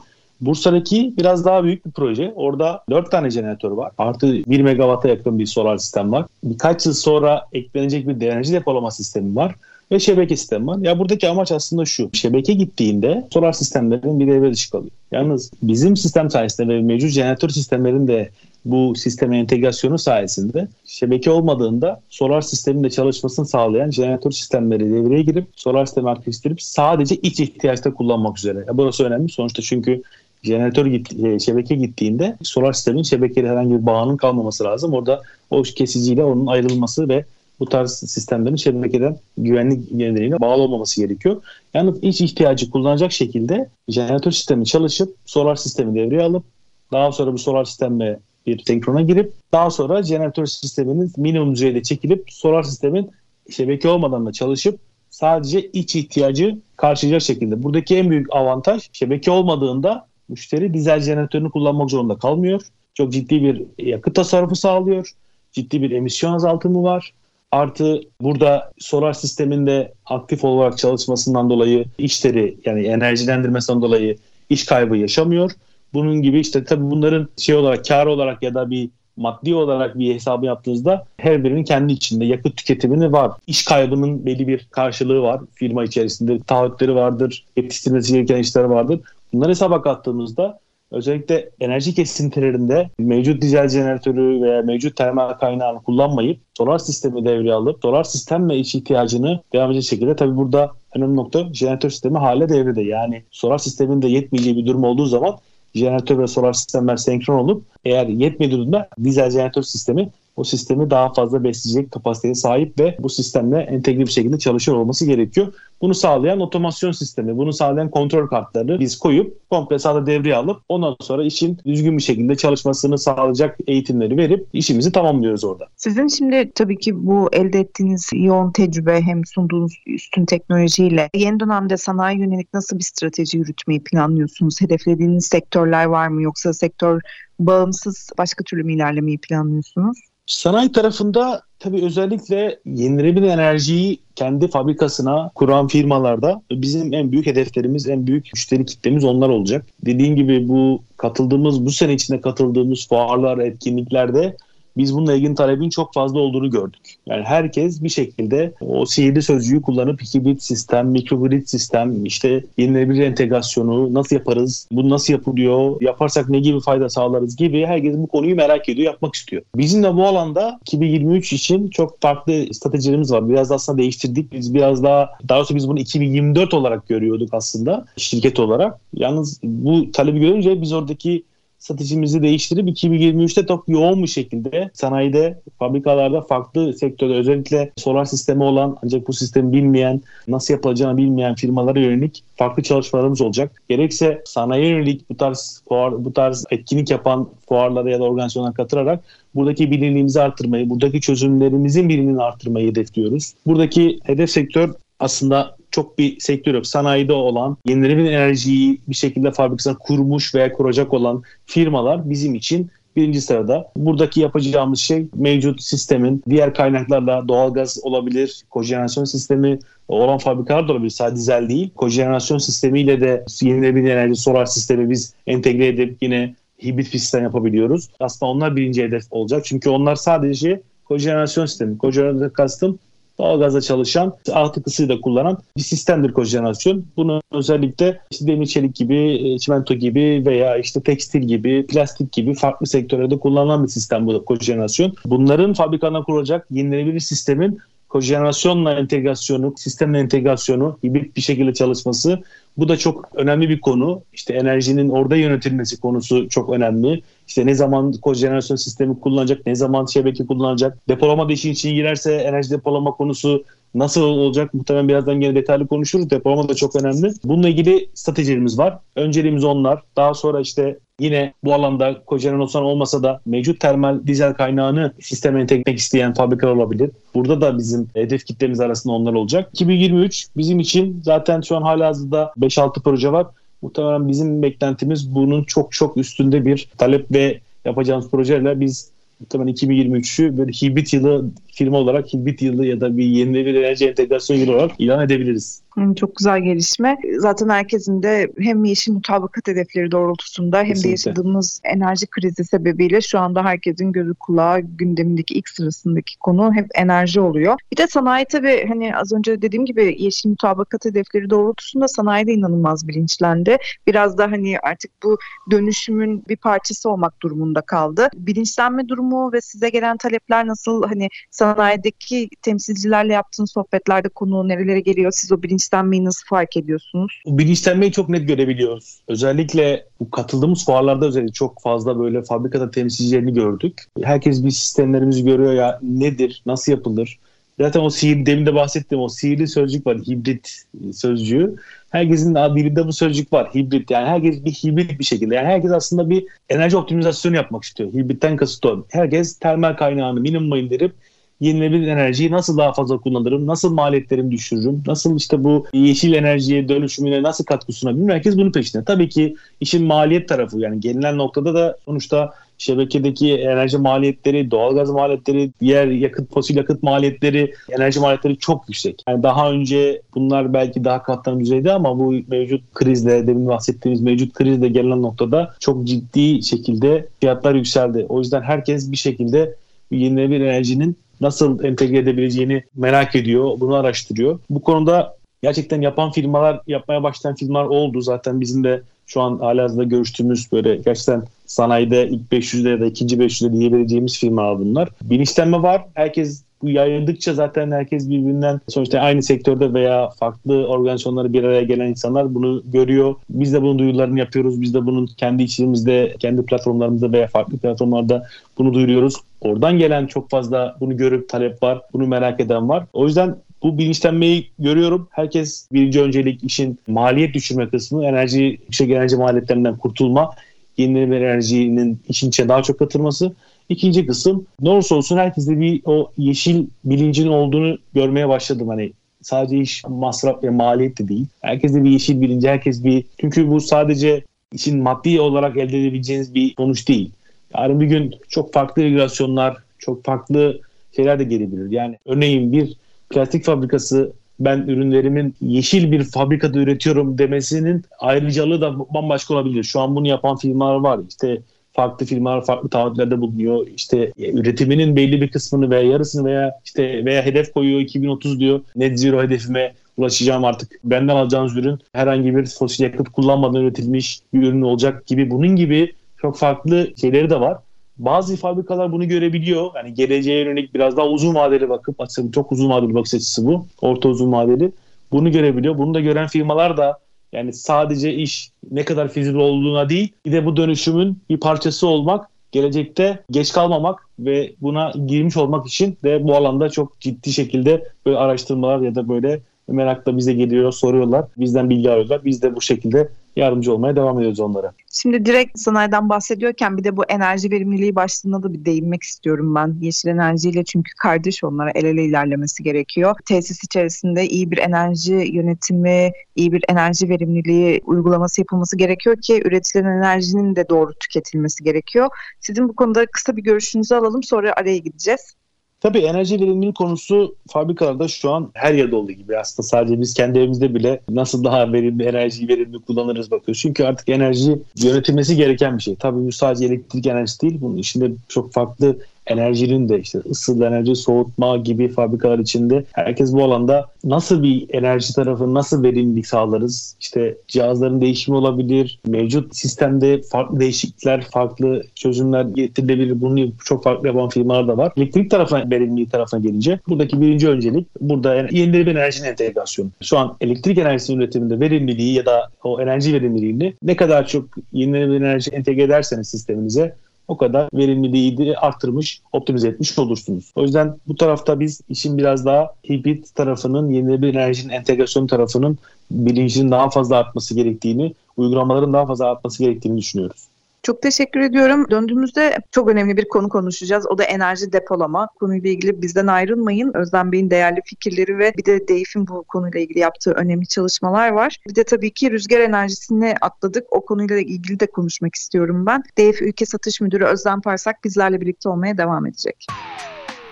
[0.46, 2.34] Bursa'daki biraz daha büyük bir proje.
[2.36, 3.92] Orada 4 tane jeneratör var.
[3.98, 6.26] Artı 1 megawata yakın bir solar sistem var.
[6.44, 9.56] Birkaç yıl sonra eklenecek bir enerji depolama sistemi var
[9.92, 10.78] ve şebeke sistemi var.
[10.78, 12.10] Ya buradaki amaç aslında şu.
[12.14, 14.92] Şebeke gittiğinde solar sistemlerin bir devre dışı kalıyor.
[15.12, 18.30] Yalnız bizim sistem sayesinde ve mevcut jeneratör sistemlerin de
[18.66, 25.48] bu sisteme entegrasyonu sayesinde şebeke olmadığında solar sistemin de çalışmasını sağlayan jeneratör sistemleri devreye girip
[25.56, 28.60] solar sistemi aktifleştirip sadece iç ihtiyaçta kullanmak üzere.
[28.68, 30.02] Ya burası önemli sonuçta çünkü
[30.46, 34.94] jeneratör git, e, şebeke gittiğinde solar sistemin şebekeli herhangi bir bağının kalmaması lazım.
[34.94, 37.26] Orada o kesiciyle onun ayrılması ve
[37.60, 41.42] bu tarz sistemlerin şebekeden güvenlik nedeniyle bağlı olmaması gerekiyor.
[41.74, 46.44] Yani iç ihtiyacı kullanacak şekilde jeneratör sistemi çalışıp solar sistemi devreye alıp
[46.92, 52.26] daha sonra bu solar sistemle bir senkrona girip daha sonra jeneratör sisteminin minimum düzeyde çekilip
[52.30, 53.12] solar sistemin
[53.50, 57.64] şebeke olmadan da çalışıp sadece iç ihtiyacı karşılayacak şekilde.
[57.64, 62.62] Buradaki en büyük avantaj şebeke olmadığında müşteri dizel jeneratörünü kullanmak zorunda kalmıyor.
[62.94, 65.12] Çok ciddi bir yakıt tasarrufu sağlıyor.
[65.52, 67.14] Ciddi bir emisyon azaltımı var.
[67.52, 74.18] Artı burada solar sisteminde aktif olarak çalışmasından dolayı işleri yani enerjilendirmesinden dolayı
[74.50, 75.52] iş kaybı yaşamıyor.
[75.94, 80.14] Bunun gibi işte tabii bunların şey olarak kar olarak ya da bir maddi olarak bir
[80.14, 83.32] hesabı yaptığınızda her birinin kendi içinde yakıt tüketimini var.
[83.48, 86.40] İş kaybının belli bir karşılığı var firma içerisinde.
[86.40, 89.00] Taahhütleri vardır, yetiştirmesi gereken işler vardır.
[89.34, 90.60] Bunları hesaba kattığımızda
[90.92, 97.80] özellikle enerji kesintilerinde mevcut dizel jeneratörü veya mevcut termal kaynağını kullanmayıp solar sistemi devreye alıp
[97.82, 102.50] solar sistem ve iç ihtiyacını devam edecek şekilde tabii burada önemli nokta jeneratör sistemi hala
[102.50, 102.82] devrede.
[102.82, 105.38] Yani solar sistemin de yetmeyeceği bir durum olduğu zaman
[105.74, 111.14] jeneratör ve solar sistemler senkron olup eğer yetmediği durumda dizel jeneratör sistemi o sistemi daha
[111.14, 115.54] fazla besleyecek kapasiteye sahip ve bu sistemle entegre bir şekilde çalışıyor olması gerekiyor.
[115.82, 120.96] Bunu sağlayan otomasyon sistemi, bunu sağlayan kontrol kartları biz koyup komple sahada devreye alıp ondan
[121.02, 125.68] sonra işin düzgün bir şekilde çalışmasını sağlayacak eğitimleri verip işimizi tamamlıyoruz orada.
[125.76, 131.78] Sizin şimdi tabii ki bu elde ettiğiniz yoğun tecrübe hem sunduğunuz üstün teknolojiyle yeni dönemde
[131.78, 134.62] sanayi yönelik nasıl bir strateji yürütmeyi planlıyorsunuz?
[134.62, 137.02] Hedeflediğiniz sektörler var mı yoksa sektör
[137.40, 139.98] bağımsız başka türlü mü ilerlemeyi planlıyorsunuz?
[140.26, 148.08] Sanayi tarafında tabii özellikle yenilenebilir enerjiyi kendi fabrikasına kuran firmalarda bizim en büyük hedeflerimiz, en
[148.08, 149.66] büyük müşteri kitlemiz onlar olacak.
[149.86, 154.38] Dediğim gibi bu katıldığımız, bu sene içinde katıldığımız fuarlar, etkinliklerde
[154.78, 156.96] biz bununla ilgili talebin çok fazla olduğunu gördük.
[157.06, 163.94] Yani herkes bir şekilde o sihirli sözcüğü kullanıp hibrit sistem, mikrogrid sistem, işte yenilenebilir entegrasyonu
[163.94, 168.70] nasıl yaparız, bu nasıl yapılıyor, yaparsak ne gibi fayda sağlarız gibi herkes bu konuyu merak
[168.70, 169.42] ediyor, yapmak istiyor.
[169.56, 173.30] Bizim de bu alanda 2023 için çok farklı stratejilerimiz var.
[173.30, 174.32] Biraz da aslında değiştirdik.
[174.32, 178.80] Biz biraz daha, daha doğrusu biz bunu 2024 olarak görüyorduk aslında şirket olarak.
[178.94, 181.24] Yalnız bu talebi görünce biz oradaki
[181.66, 188.78] stratejimizi değiştirip 2023'te çok yoğun bir şekilde sanayide, fabrikalarda, farklı sektörde özellikle solar sistemi olan
[188.84, 193.62] ancak bu sistemi bilmeyen, nasıl yapılacağını bilmeyen firmalara yönelik farklı çalışmalarımız olacak.
[193.70, 199.04] Gerekse sanayi yönelik bu tarz fuar, bu tarz etkinlik yapan fuarlara ya da organizasyonlara katılarak
[199.36, 203.34] buradaki bilinirliğimizi arttırmayı, buradaki çözümlerimizin bilinini arttırmayı hedefliyoruz.
[203.46, 206.68] Buradaki hedef sektör aslında çok bir sektör yok.
[206.68, 213.22] Sanayide olan, yenilenebilir enerjiyi bir şekilde fabrikasına kurmuş veya kuracak olan firmalar bizim için birinci
[213.22, 213.72] sırada.
[213.78, 220.90] Buradaki yapacağımız şey mevcut sistemin diğer kaynaklarla doğalgaz olabilir, kojenerasyon sistemi olan fabrikalar da olabilir.
[220.90, 221.70] Sadece dizel değil.
[221.76, 227.90] Kojenerasyon sistemiyle de yenilenebilir enerji solar sistemi biz entegre edip yine hibrit sistem yapabiliyoruz.
[228.00, 229.46] Aslında onlar birinci hedef olacak.
[229.46, 231.78] Çünkü onlar sadece kojenerasyon sistemi.
[231.78, 232.80] Kojenerasyon kastım
[233.20, 236.86] doğalgazla çalışan, artık ısıyı da kullanan bir sistemdir kojenerasyon.
[236.98, 242.34] Bunu özellikle işte demir çelik gibi, e, çimento gibi veya işte tekstil gibi, plastik gibi
[242.34, 244.94] farklı sektörlerde kullanılan bir sistem bu kojenerasyon.
[245.06, 247.60] Bunların fabrikalarına kurulacak yenilenebilir sistemin
[247.96, 252.24] kojenerasyonla entegrasyonu, sistemle entegrasyonu, hibrit bir şekilde çalışması
[252.58, 254.02] bu da çok önemli bir konu.
[254.14, 257.02] İşte enerjinin orada yönetilmesi konusu çok önemli.
[257.28, 260.78] İşte ne zaman kojenerasyon sistemi kullanacak, ne zaman şebeke kullanacak.
[260.90, 263.44] Depolama da işin içine girerse enerji depolama konusu
[263.76, 266.10] nasıl olacak muhtemelen birazdan gene detaylı konuşuruz.
[266.10, 267.14] Depolama da çok önemli.
[267.24, 268.80] Bununla ilgili stratejilerimiz var.
[268.96, 269.82] Önceliğimiz onlar.
[269.96, 275.74] Daha sonra işte Yine bu alanda kojenerasyon olmasa da mevcut termal dizel kaynağını sisteme entegre
[275.74, 276.92] isteyen fabrikalar olabilir.
[277.16, 279.50] Burada da bizim hedef kitlemiz arasında onlar olacak.
[279.54, 283.28] 2023 bizim için zaten şu an hala hazırda 5-6 proje var.
[283.62, 290.38] Muhtemelen bizim beklentimiz bunun çok çok üstünde bir talep ve yapacağımız projelerle biz muhtemelen 2023'ü
[290.38, 294.72] böyle hibrit yılı firma olarak hibrit yılı ya da bir yenilenebilir enerji entegrasyon yılı olarak
[294.80, 295.62] ilan edebiliriz.
[295.96, 296.98] Çok güzel gelişme.
[297.18, 300.88] Zaten herkesin de hem yeşil mutabakat hedefleri doğrultusunda hem Kesinlikle.
[300.88, 306.66] de yaşadığımız enerji krizi sebebiyle şu anda herkesin gözü kulağı gündemindeki ilk sırasındaki konu hep
[306.76, 307.56] enerji oluyor.
[307.72, 312.34] Bir de sanayi tabii hani az önce dediğim gibi yeşil mutabakat hedefleri doğrultusunda sanayi de
[312.34, 313.58] inanılmaz bilinçlendi.
[313.88, 315.18] Biraz da hani artık bu
[315.52, 318.10] dönüşümün bir parçası olmak durumunda kaldı.
[318.16, 321.10] Bilinçlenme durumu ve size gelen talepler nasıl hani
[321.54, 325.12] sanayideki temsilcilerle yaptığın sohbetlerde konu nerelere geliyor?
[325.16, 327.22] Siz o bilinçlenmeyi nasıl fark ediyorsunuz?
[327.28, 329.00] Bilinçlenmeyi çok net görebiliyoruz.
[329.08, 333.84] Özellikle bu katıldığımız fuarlarda özellikle çok fazla böyle fabrikada temsilcilerini gördük.
[334.04, 337.20] Herkes bir sistemlerimizi görüyor ya nedir, nasıl yapılır?
[337.60, 341.56] Zaten o sihir, demin de bahsettiğim o sihirli sözcük var, hibrit sözcüğü.
[341.90, 343.92] Herkesin dilinde bu sözcük var, hibrit.
[343.92, 345.36] Yani herkes bir hibrit bir şekilde.
[345.36, 347.94] Yani herkes aslında bir enerji optimizasyonu yapmak istiyor.
[347.94, 348.86] Hibritten kasıt o.
[348.90, 350.94] Herkes termal kaynağını minimuma indirip
[351.40, 357.24] yenilenebilir enerjiyi nasıl daha fazla kullanırım, nasıl maliyetlerimi düşürürüm, nasıl işte bu yeşil enerjiye dönüşümüne
[357.24, 358.84] nasıl katkı sunabilirim herkes bunun peşinde.
[358.84, 365.52] Tabii ki işin maliyet tarafı yani gelinen noktada da sonuçta şebekedeki enerji maliyetleri, doğalgaz maliyetleri,
[365.62, 369.04] diğer yakıt, fosil yakıt maliyetleri, enerji maliyetleri çok yüksek.
[369.08, 374.34] Yani daha önce bunlar belki daha katlanır düzeyde ama bu mevcut krizle, demin bahsettiğimiz mevcut
[374.34, 378.06] krizle gelinen noktada çok ciddi şekilde fiyatlar yükseldi.
[378.10, 379.56] O yüzden herkes bir şekilde
[379.92, 384.40] yenilenebilir enerjinin nasıl entegre edebileceğini merak ediyor, bunu araştırıyor.
[384.50, 388.02] Bu konuda gerçekten yapan firmalar, yapmaya başlayan firmalar oldu.
[388.02, 393.18] Zaten bizim de şu an halihazırda görüştüğümüz böyle gerçekten sanayide ilk 500'de ya da ikinci
[393.18, 394.90] 500'de diyebileceğimiz firmalar bunlar.
[395.02, 395.86] Bilinçlenme var.
[395.94, 401.88] Herkes bu yayıldıkça zaten herkes birbirinden sonuçta aynı sektörde veya farklı organizasyonları bir araya gelen
[401.88, 403.16] insanlar bunu görüyor.
[403.30, 404.62] Biz de bunun duyurularını yapıyoruz.
[404.62, 409.16] Biz de bunun kendi içimizde, kendi platformlarımızda veya farklı platformlarda bunu duyuruyoruz.
[409.42, 412.86] Oradan gelen çok fazla bunu görüp talep var, bunu merak eden var.
[412.94, 415.08] O yüzden bu bilinçlenmeyi görüyorum.
[415.12, 420.32] Herkes birinci öncelik işin maliyet düşürme kısmı, enerji, yüksek enerji maliyetlerinden kurtulma,
[420.78, 423.32] yenilenebilir enerjinin işin içine daha çok katılması.
[423.70, 428.68] İkinci kısım ne olursa olsun herkeste bir o yeşil bilincin olduğunu görmeye başladım.
[428.68, 431.26] Hani sadece iş masraf ve maliyet de değil.
[431.42, 433.06] Herkeste bir yeşil bilinci, herkes bir...
[433.20, 434.24] Çünkü bu sadece
[434.54, 437.12] işin maddi olarak elde edebileceğiniz bir sonuç değil.
[437.58, 440.60] Yarın bir gün çok farklı regülasyonlar, çok farklı
[440.96, 441.72] şeyler de gelebilir.
[441.72, 442.78] Yani örneğin bir
[443.10, 449.64] plastik fabrikası ben ürünlerimin yeşil bir fabrikada üretiyorum demesinin ayrıcalığı da bambaşka olabilir.
[449.64, 451.00] Şu an bunu yapan firmalar var.
[451.10, 451.42] İşte
[451.76, 453.68] farklı firmalar farklı taahhütlerde bulunuyor.
[453.68, 458.62] İşte üretiminin belli bir kısmını veya yarısını veya işte veya hedef koyuyor 2030 diyor.
[458.76, 460.72] Net zero hedefime ulaşacağım artık.
[460.84, 465.94] Benden alacağınız ürün herhangi bir fosil yakıt kullanmadan üretilmiş bir ürün olacak gibi bunun gibi
[466.22, 467.58] çok farklı şeyleri de var.
[467.98, 469.72] Bazı fabrikalar bunu görebiliyor.
[469.76, 473.68] Yani geleceğe yönelik biraz daha uzun vadeli bakıp aslında çok uzun vadeli bakış açısı bu.
[473.82, 474.72] Orta uzun vadeli.
[475.12, 475.78] Bunu görebiliyor.
[475.78, 476.98] Bunu da gören firmalar da
[477.32, 482.30] yani sadece iş ne kadar fizibil olduğuna değil bir de bu dönüşümün bir parçası olmak
[482.52, 488.18] gelecekte geç kalmamak ve buna girmiş olmak için de bu alanda çok ciddi şekilde böyle
[488.18, 491.26] araştırmalar ya da böyle merakla bize geliyor, soruyorlar.
[491.38, 492.26] Bizden bilgi arıyorlar.
[492.26, 494.72] Biz de bu şekilde yardımcı olmaya devam ediyoruz onlara.
[495.02, 499.78] Şimdi direkt sanayiden bahsediyorken bir de bu enerji verimliliği başlığına da bir değinmek istiyorum ben.
[499.82, 503.16] Yeşil enerjiyle çünkü kardeş onlara el ele ilerlemesi gerekiyor.
[503.26, 509.86] Tesis içerisinde iyi bir enerji yönetimi, iyi bir enerji verimliliği uygulaması yapılması gerekiyor ki üretilen
[509.86, 512.10] enerjinin de doğru tüketilmesi gerekiyor.
[512.40, 515.36] Sizin bu konuda kısa bir görüşünüzü alalım sonra araya gideceğiz.
[515.80, 520.40] Tabii enerji verimliliği konusu fabrikalarda şu an her yerde olduğu gibi aslında sadece biz kendi
[520.40, 523.62] evimizde bile nasıl daha verimli enerjiyi verimli kullanırız bakıyoruz.
[523.62, 525.96] Çünkü artık enerji yönetilmesi gereken bir şey.
[525.96, 527.62] Tabii bu sadece elektrik enerjisi değil.
[527.62, 533.44] Bunun içinde çok farklı enerjinin de işte ısı enerji, soğutma gibi fabrikalar içinde herkes bu
[533.44, 536.96] alanda nasıl bir enerji tarafı, nasıl verimlilik sağlarız?
[537.00, 543.22] İşte cihazların değişimi olabilir, mevcut sistemde farklı değişiklikler, farklı çözümler getirilebilir.
[543.22, 544.92] Bunu çok farklı yapan firmalar da var.
[544.98, 549.90] Elektrik tarafına, verimliliği tarafına gelince buradaki birinci öncelik burada yenilenebilir enerjinin entegrasyonu.
[550.02, 555.22] Şu an elektrik enerjisinin üretiminde verimliliği ya da o enerji verimliliğini ne kadar çok yenilenebilir
[555.22, 556.96] enerji entegre ederseniz sisteminize
[557.28, 560.52] o kadar verimliliği arttırmış, optimize etmiş olursunuz.
[560.56, 565.78] O yüzden bu tarafta biz işin biraz daha hibrit tarafının, yenilenebilir enerjinin entegrasyon tarafının
[566.12, 570.48] bilincinin daha fazla artması gerektiğini, uygulamaların daha fazla artması gerektiğini düşünüyoruz.
[570.86, 571.86] Çok teşekkür ediyorum.
[571.92, 574.06] Döndüğümüzde çok önemli bir konu konuşacağız.
[574.10, 575.28] O da enerji depolama.
[575.40, 576.92] Konuyla ilgili bizden ayrılmayın.
[576.96, 581.58] Özlem Bey'in değerli fikirleri ve bir de DEİF'in bu konuyla ilgili yaptığı önemli çalışmalar var.
[581.70, 583.84] Bir de tabii ki rüzgar enerjisini atladık.
[583.92, 586.04] O konuyla ilgili de konuşmak istiyorum ben.
[586.18, 589.68] DEİF Ülke Satış Müdürü Özlem Parsak bizlerle birlikte olmaya devam edecek.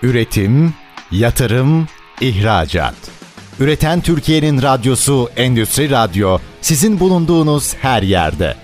[0.02, 0.74] Üretim,
[1.10, 1.86] yatırım,
[2.20, 3.10] ihracat.
[3.60, 8.63] Üreten Türkiye'nin radyosu Endüstri Radyo sizin bulunduğunuz her yerde.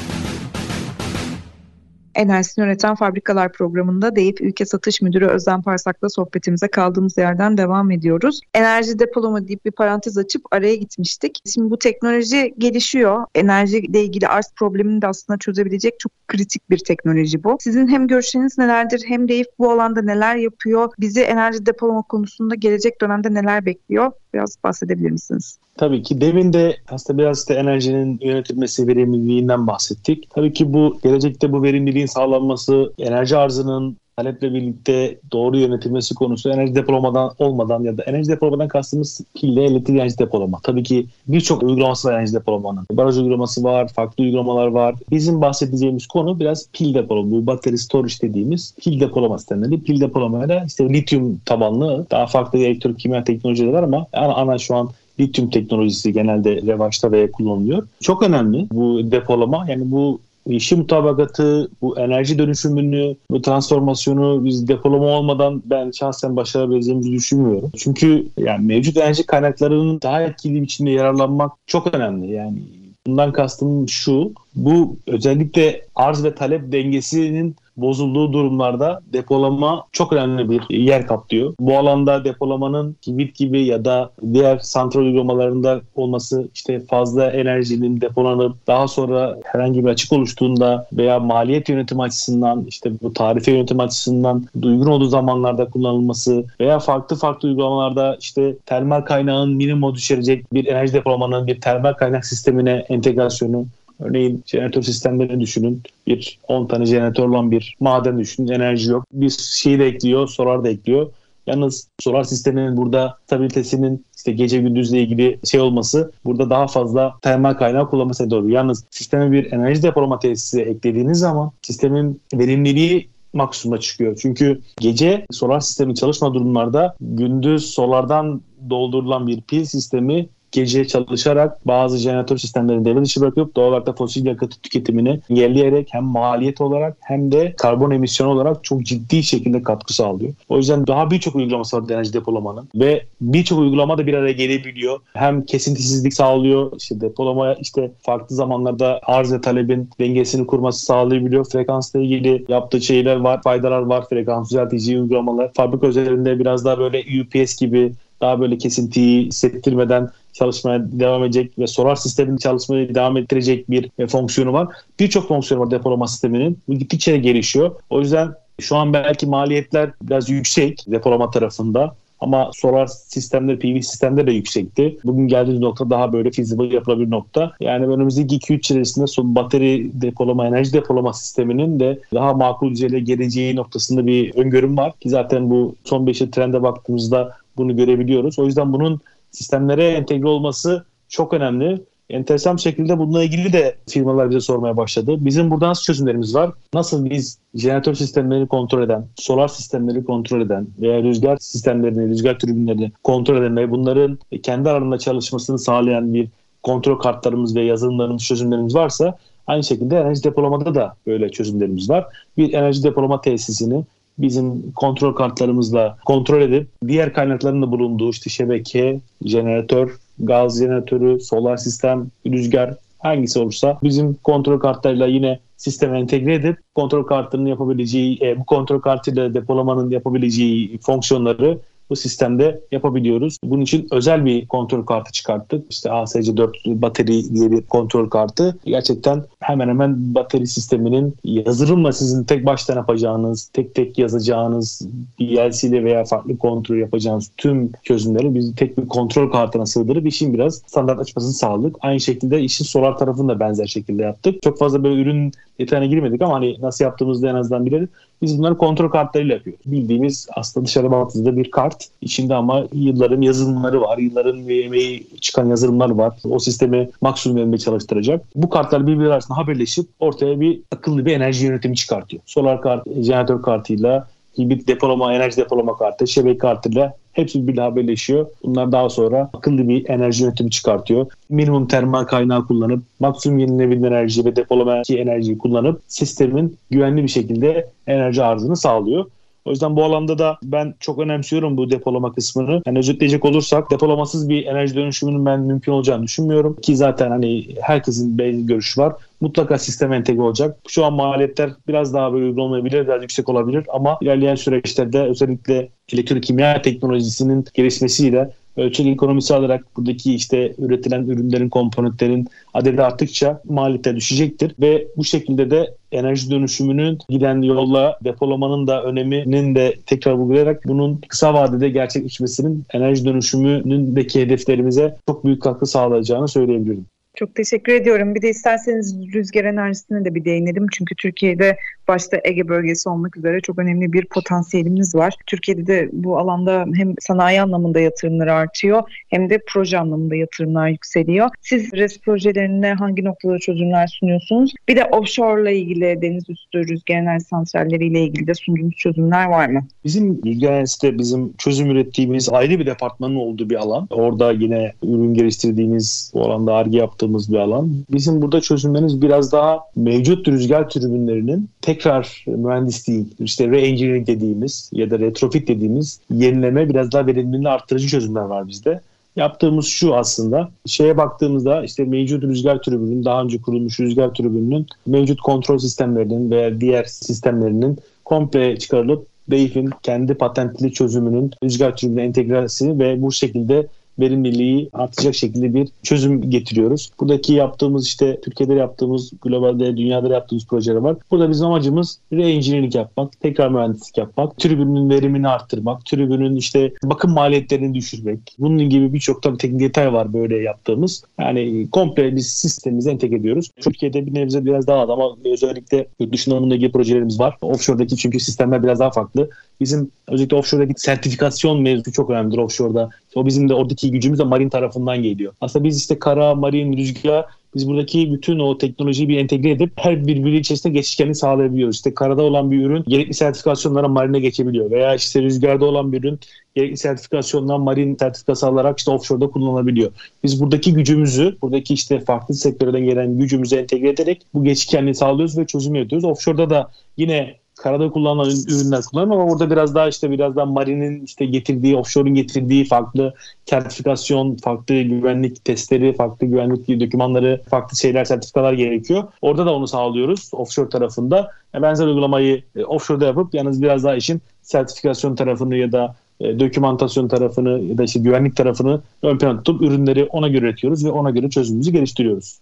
[2.15, 8.39] Enerjisini Üreten Fabrikalar programında Deyip Ülke Satış Müdürü Özlem Parsak'la sohbetimize kaldığımız yerden devam ediyoruz.
[8.53, 11.39] Enerji depolama deyip bir parantez açıp araya gitmiştik.
[11.53, 13.25] Şimdi bu teknoloji gelişiyor.
[13.35, 17.57] Enerjiyle ilgili arz problemini de aslında çözebilecek çok kritik bir teknoloji bu.
[17.59, 20.89] Sizin hem görüşleriniz nelerdir hem Deyip bu alanda neler yapıyor?
[20.99, 24.11] Bizi enerji depolama konusunda gelecek dönemde neler bekliyor?
[24.33, 25.57] Biraz bahsedebilir misiniz?
[25.81, 30.29] Tabii ki demin de aslında biraz da enerjinin yönetilmesi verimliliğinden bahsettik.
[30.29, 36.75] Tabii ki bu gelecekte bu verimliliğin sağlanması, enerji arzının taleple birlikte doğru yönetilmesi konusu enerji
[36.75, 40.59] depolamadan olmadan ya da enerji depolamadan kastımız pille elektrik enerji depolama.
[40.63, 42.85] Tabii ki birçok uygulaması var enerji depolamanın.
[42.91, 44.95] Baraj uygulaması var, farklı uygulamalar var.
[45.11, 47.31] Bizim bahsedeceğimiz konu biraz pil depolama.
[47.31, 49.83] Bu battery storage dediğimiz pil depolama sistemleri.
[49.83, 54.89] Pil depolamayla işte lityum tabanlı daha farklı elektrokimya teknolojileri var ama ana, ana şu an
[55.21, 57.87] lityum teknolojisi genelde revaçta ve kullanılıyor.
[57.99, 59.65] Çok önemli bu depolama.
[59.69, 67.11] Yani bu işi mutabakatı, bu enerji dönüşümünü, bu transformasyonu biz depolama olmadan ben şahsen başarabileceğimizi
[67.11, 67.71] düşünmüyorum.
[67.77, 72.31] Çünkü yani mevcut enerji kaynaklarının daha etkili biçimde yararlanmak çok önemli.
[72.31, 72.59] Yani
[73.07, 80.69] bundan kastım şu, bu özellikle arz ve talep dengesinin bozulduğu durumlarda depolama çok önemli bir
[80.69, 81.53] yer kaplıyor.
[81.59, 88.67] Bu alanda depolamanın kibrit gibi ya da diğer santral uygulamalarında olması işte fazla enerjinin depolanıp
[88.67, 94.45] daha sonra herhangi bir açık oluştuğunda veya maliyet yönetimi açısından işte bu tarife yönetimi açısından
[94.63, 100.93] uygun olduğu zamanlarda kullanılması veya farklı farklı uygulamalarda işte termal kaynağın minimum düşürecek bir enerji
[100.93, 103.65] depolamanın bir termal kaynak sistemine entegrasyonu
[104.01, 105.81] Örneğin jeneratör sistemlerini düşünün.
[106.07, 108.47] Bir 10 tane jeneratör olan bir maden düşünün.
[108.47, 109.05] Enerji yok.
[109.13, 111.09] Bir şeyi de ekliyor, solar da ekliyor.
[111.47, 117.53] Yalnız solar sisteminin burada stabilitesinin işte gece gündüzle ilgili şey olması burada daha fazla termal
[117.53, 118.49] kaynağı kullanması doğru.
[118.49, 124.19] Yalnız sisteme bir enerji depolama tesisi eklediğiniz zaman sistemin verimliliği maksimuma çıkıyor.
[124.21, 131.97] Çünkü gece solar sistemi çalışma durumlarda gündüz solardan doldurulan bir pil sistemi gece çalışarak bazı
[131.97, 136.97] jeneratör sistemlerini devre dışı bırakıp doğal olarak da fosil yakıt tüketimini engelleyerek hem maliyet olarak
[137.01, 140.33] hem de karbon emisyonu olarak çok ciddi şekilde katkı sağlıyor.
[140.49, 144.99] O yüzden daha birçok uygulaması var enerji depolamanın ve birçok uygulama da bir araya gelebiliyor.
[145.13, 151.45] Hem kesintisizlik sağlıyor, işte depolama işte farklı zamanlarda arz ve talebin dengesini kurması sağlayabiliyor.
[151.45, 154.09] Frekansla ilgili yaptığı şeyler var, faydalar var.
[154.09, 155.51] Frekans düzeltici uygulamalar.
[155.53, 161.67] Fabrika özelinde biraz daha böyle UPS gibi daha böyle kesintiyi hissettirmeden çalışmaya devam edecek ve
[161.67, 164.67] solar sistemin çalışmaya devam ettirecek bir e, fonksiyonu var.
[164.99, 166.59] Birçok fonksiyonu var depolama sisteminin.
[166.67, 167.75] Bu gittikçe gelişiyor.
[167.89, 171.95] O yüzden şu an belki maliyetler biraz yüksek depolama tarafında.
[172.21, 174.97] Ama solar sistemler, PV sistemler de yüksekti.
[175.03, 177.51] Bugün geldiğimiz nokta daha böyle feasible yapılabilir nokta.
[177.59, 183.55] Yani önümüzdeki 2-3 içerisinde son bateri depolama, enerji depolama sisteminin de daha makul düzeyde geleceği
[183.55, 184.93] noktasında bir öngörüm var.
[184.99, 188.39] Ki zaten bu son 5 trende baktığımızda bunu görebiliyoruz.
[188.39, 191.81] O yüzden bunun sistemlere entegre olması çok önemli.
[192.09, 195.17] Enteresan bir şekilde bununla ilgili de firmalar bize sormaya başladı.
[195.19, 196.51] Bizim burada nasıl çözümlerimiz var?
[196.73, 202.91] Nasıl biz jeneratör sistemlerini kontrol eden, solar sistemleri kontrol eden veya rüzgar sistemlerini, rüzgar türbinlerini
[203.03, 206.29] kontrol eden ve bunların kendi aralarında çalışmasını sağlayan bir
[206.63, 209.17] kontrol kartlarımız ve yazılımlarımız, çözümlerimiz varsa
[209.47, 212.05] aynı şekilde enerji depolamada da böyle çözümlerimiz var.
[212.37, 213.83] Bir enerji depolama tesisini
[214.17, 221.57] bizim kontrol kartlarımızla kontrol edip diğer kaynakların da bulunduğu işte şebeke, jeneratör gaz jeneratörü, solar
[221.57, 228.39] sistem, rüzgar hangisi olursa bizim kontrol kartlarıyla yine sisteme entegre edip kontrol kartının yapabileceği, e,
[228.39, 231.59] bu kontrol kartıyla depolamanın yapabileceği fonksiyonları
[231.91, 233.37] bu sistemde yapabiliyoruz.
[233.43, 235.65] Bunun için özel bir kontrol kartı çıkarttık.
[235.69, 238.57] İşte ASC4 bateri diye bir kontrol kartı.
[238.65, 245.83] Gerçekten hemen hemen bateri sisteminin yazılımla sizin tek baştan yapacağınız, tek tek yazacağınız, PLC ile
[245.83, 251.33] veya farklı kontrol yapacağınız tüm çözümleri biz tek bir kontrol kartına sığdırıp işin biraz standartlaşmasını
[251.33, 251.75] sağladık.
[251.81, 254.41] Aynı şekilde işin solar tarafını da benzer şekilde yaptık.
[254.41, 257.89] Çok fazla böyle ürün detayına girmedik ama hani nasıl yaptığımızda en azından bilelim.
[258.21, 259.61] Biz bunları kontrol kartlarıyla yapıyoruz.
[259.65, 261.80] Bildiğimiz aslında dışarı baktığınızda bir kart.
[262.01, 263.97] İçinde ama yılların yazılımları var.
[263.97, 266.13] Yılların emeği çıkan yazılımlar var.
[266.23, 268.25] O sistemi maksimum verimde çalıştıracak.
[268.35, 272.23] Bu kartlar birbirleri arasında haberleşip ortaya bir akıllı bir enerji yönetimi çıkartıyor.
[272.25, 278.27] Solar kart, jeneratör kartıyla hibrit depolama, enerji depolama kartı, şebeke kartıyla hepsi birbiriyle haberleşiyor.
[278.43, 281.05] Bunlar daha sonra akıllı bir enerji yönetimi çıkartıyor.
[281.29, 287.69] Minimum termal kaynağı kullanıp maksimum yenilenebilir enerji ve depolama enerjiyi kullanıp sistemin güvenli bir şekilde
[287.87, 289.05] enerji arzını sağlıyor.
[289.45, 292.61] O yüzden bu alanda da ben çok önemsiyorum bu depolama kısmını.
[292.65, 296.55] Yani özetleyecek olursak depolamasız bir enerji dönüşümünün ben mümkün olacağını düşünmüyorum.
[296.61, 298.93] Ki zaten hani herkesin belli görüşü var.
[299.21, 300.57] Mutlaka sistem entegre olacak.
[300.67, 306.61] Şu an maliyetler biraz daha böyle uygun biraz yüksek olabilir ama ilerleyen süreçlerde özellikle elektrokimya
[306.61, 314.55] teknolojisinin gelişmesiyle ölçek ekonomisi alarak buradaki işte üretilen ürünlerin, komponentlerin adedi arttıkça maliyete düşecektir.
[314.59, 321.01] Ve bu şekilde de enerji dönüşümünün giden yolla depolamanın da öneminin de tekrar vurgulayarak bunun
[321.07, 326.85] kısa vadede gerçekleşmesinin enerji dönüşümünündeki hedeflerimize çok büyük katkı sağlayacağını söyleyebilirim.
[327.15, 328.15] Çok teşekkür ediyorum.
[328.15, 330.67] Bir de isterseniz rüzgar enerjisine de bir değinelim.
[330.71, 331.57] Çünkü Türkiye'de
[331.91, 335.13] başta Ege bölgesi olmak üzere çok önemli bir potansiyelimiz var.
[335.27, 341.29] Türkiye'de de bu alanda hem sanayi anlamında yatırımlar artıyor hem de proje anlamında yatırımlar yükseliyor.
[341.41, 344.53] Siz RES projelerine hangi noktada çözümler sunuyorsunuz?
[344.67, 349.25] Bir de offshore ile ilgili deniz üstü rüzgar enerji santralleri ile ilgili de sunduğunuz çözümler
[349.25, 349.67] var mı?
[349.85, 353.87] Bizim rüzgar enerjisi bizim çözüm ürettiğimiz ayrı bir departmanın olduğu bir alan.
[353.89, 357.71] Orada yine ürün geliştirdiğimiz, bu alanda ARGE yaptığımız bir alan.
[357.91, 361.49] Bizim burada çözümlerimiz biraz daha mevcut rüzgar türbinlerinin
[361.81, 368.21] tekrar mühendisliği, işte re-engineering dediğimiz ya da retrofit dediğimiz yenileme biraz daha verimliliğini arttırıcı çözümler
[368.21, 368.81] var bizde.
[369.15, 375.21] Yaptığımız şu aslında şeye baktığımızda işte mevcut rüzgar türbünün daha önce kurulmuş rüzgar türbününün mevcut
[375.21, 383.01] kontrol sistemlerinin veya diğer sistemlerinin komple çıkarılıp DEIF'in kendi patentli çözümünün rüzgar türbününe entegrasi ve
[383.01, 383.67] bu şekilde
[384.01, 386.91] verimliliği artacak şekilde bir çözüm getiriyoruz.
[386.99, 390.97] Buradaki yaptığımız işte Türkiye'de yaptığımız, globalde, dünyada yaptığımız projeler var.
[391.11, 397.73] Burada bizim amacımız re-engineering yapmak, tekrar mühendislik yapmak, tribünün verimini arttırmak, tribünün işte bakım maliyetlerini
[397.73, 398.19] düşürmek.
[398.39, 401.03] Bunun gibi birçok tabii teknik detay var böyle yaptığımız.
[401.19, 403.49] Yani komple biz sistemimizi entegre ediyoruz.
[403.61, 407.37] Türkiye'de bir nebze biraz daha az ama özellikle yurt dışında bununla ilgili projelerimiz var.
[407.41, 409.29] Offshore'daki çünkü sistemler biraz daha farklı.
[409.61, 412.89] Bizim özellikle offshore'daki sertifikasyon mevzusu çok önemlidir offshore'da.
[413.15, 415.33] O bizim de oradaki gücümüz de marin tarafından geliyor.
[415.41, 420.07] Aslında biz işte kara, marin, rüzgar biz buradaki bütün o teknolojiyi bir entegre edip her
[420.07, 421.75] birbiri içerisinde geçişkenliği sağlayabiliyoruz.
[421.75, 424.71] İşte karada olan bir ürün gerekli sertifikasyonlara marine geçebiliyor.
[424.71, 426.19] Veya işte rüzgarda olan bir ürün
[426.55, 429.91] gerekli sertifikasyondan marin sertifikası alarak işte offshore'da kullanılabiliyor.
[430.23, 435.45] Biz buradaki gücümüzü, buradaki işte farklı sektörden gelen gücümüzü entegre ederek bu geçişkenliği sağlıyoruz ve
[435.45, 436.05] çözüm yapıyoruz.
[436.05, 441.05] Offshore'da da yine karada kullanılan ürünler kullanıyorum ama orada biraz daha işte biraz daha marinin
[441.05, 443.13] işte getirdiği, offshore'un getirdiği farklı
[443.45, 449.03] sertifikasyon, farklı güvenlik testleri, farklı güvenlik dokümanları, farklı şeyler, sertifikalar gerekiyor.
[449.21, 451.31] Orada da onu sağlıyoruz offshore tarafında.
[451.53, 456.39] Yani benzer uygulamayı e, offshore'da yapıp yalnız biraz daha işin sertifikasyon tarafını ya da e,
[456.39, 460.91] dokümantasyon tarafını ya da işte güvenlik tarafını ön plana tutup ürünleri ona göre üretiyoruz ve
[460.91, 462.39] ona göre çözümümüzü geliştiriyoruz.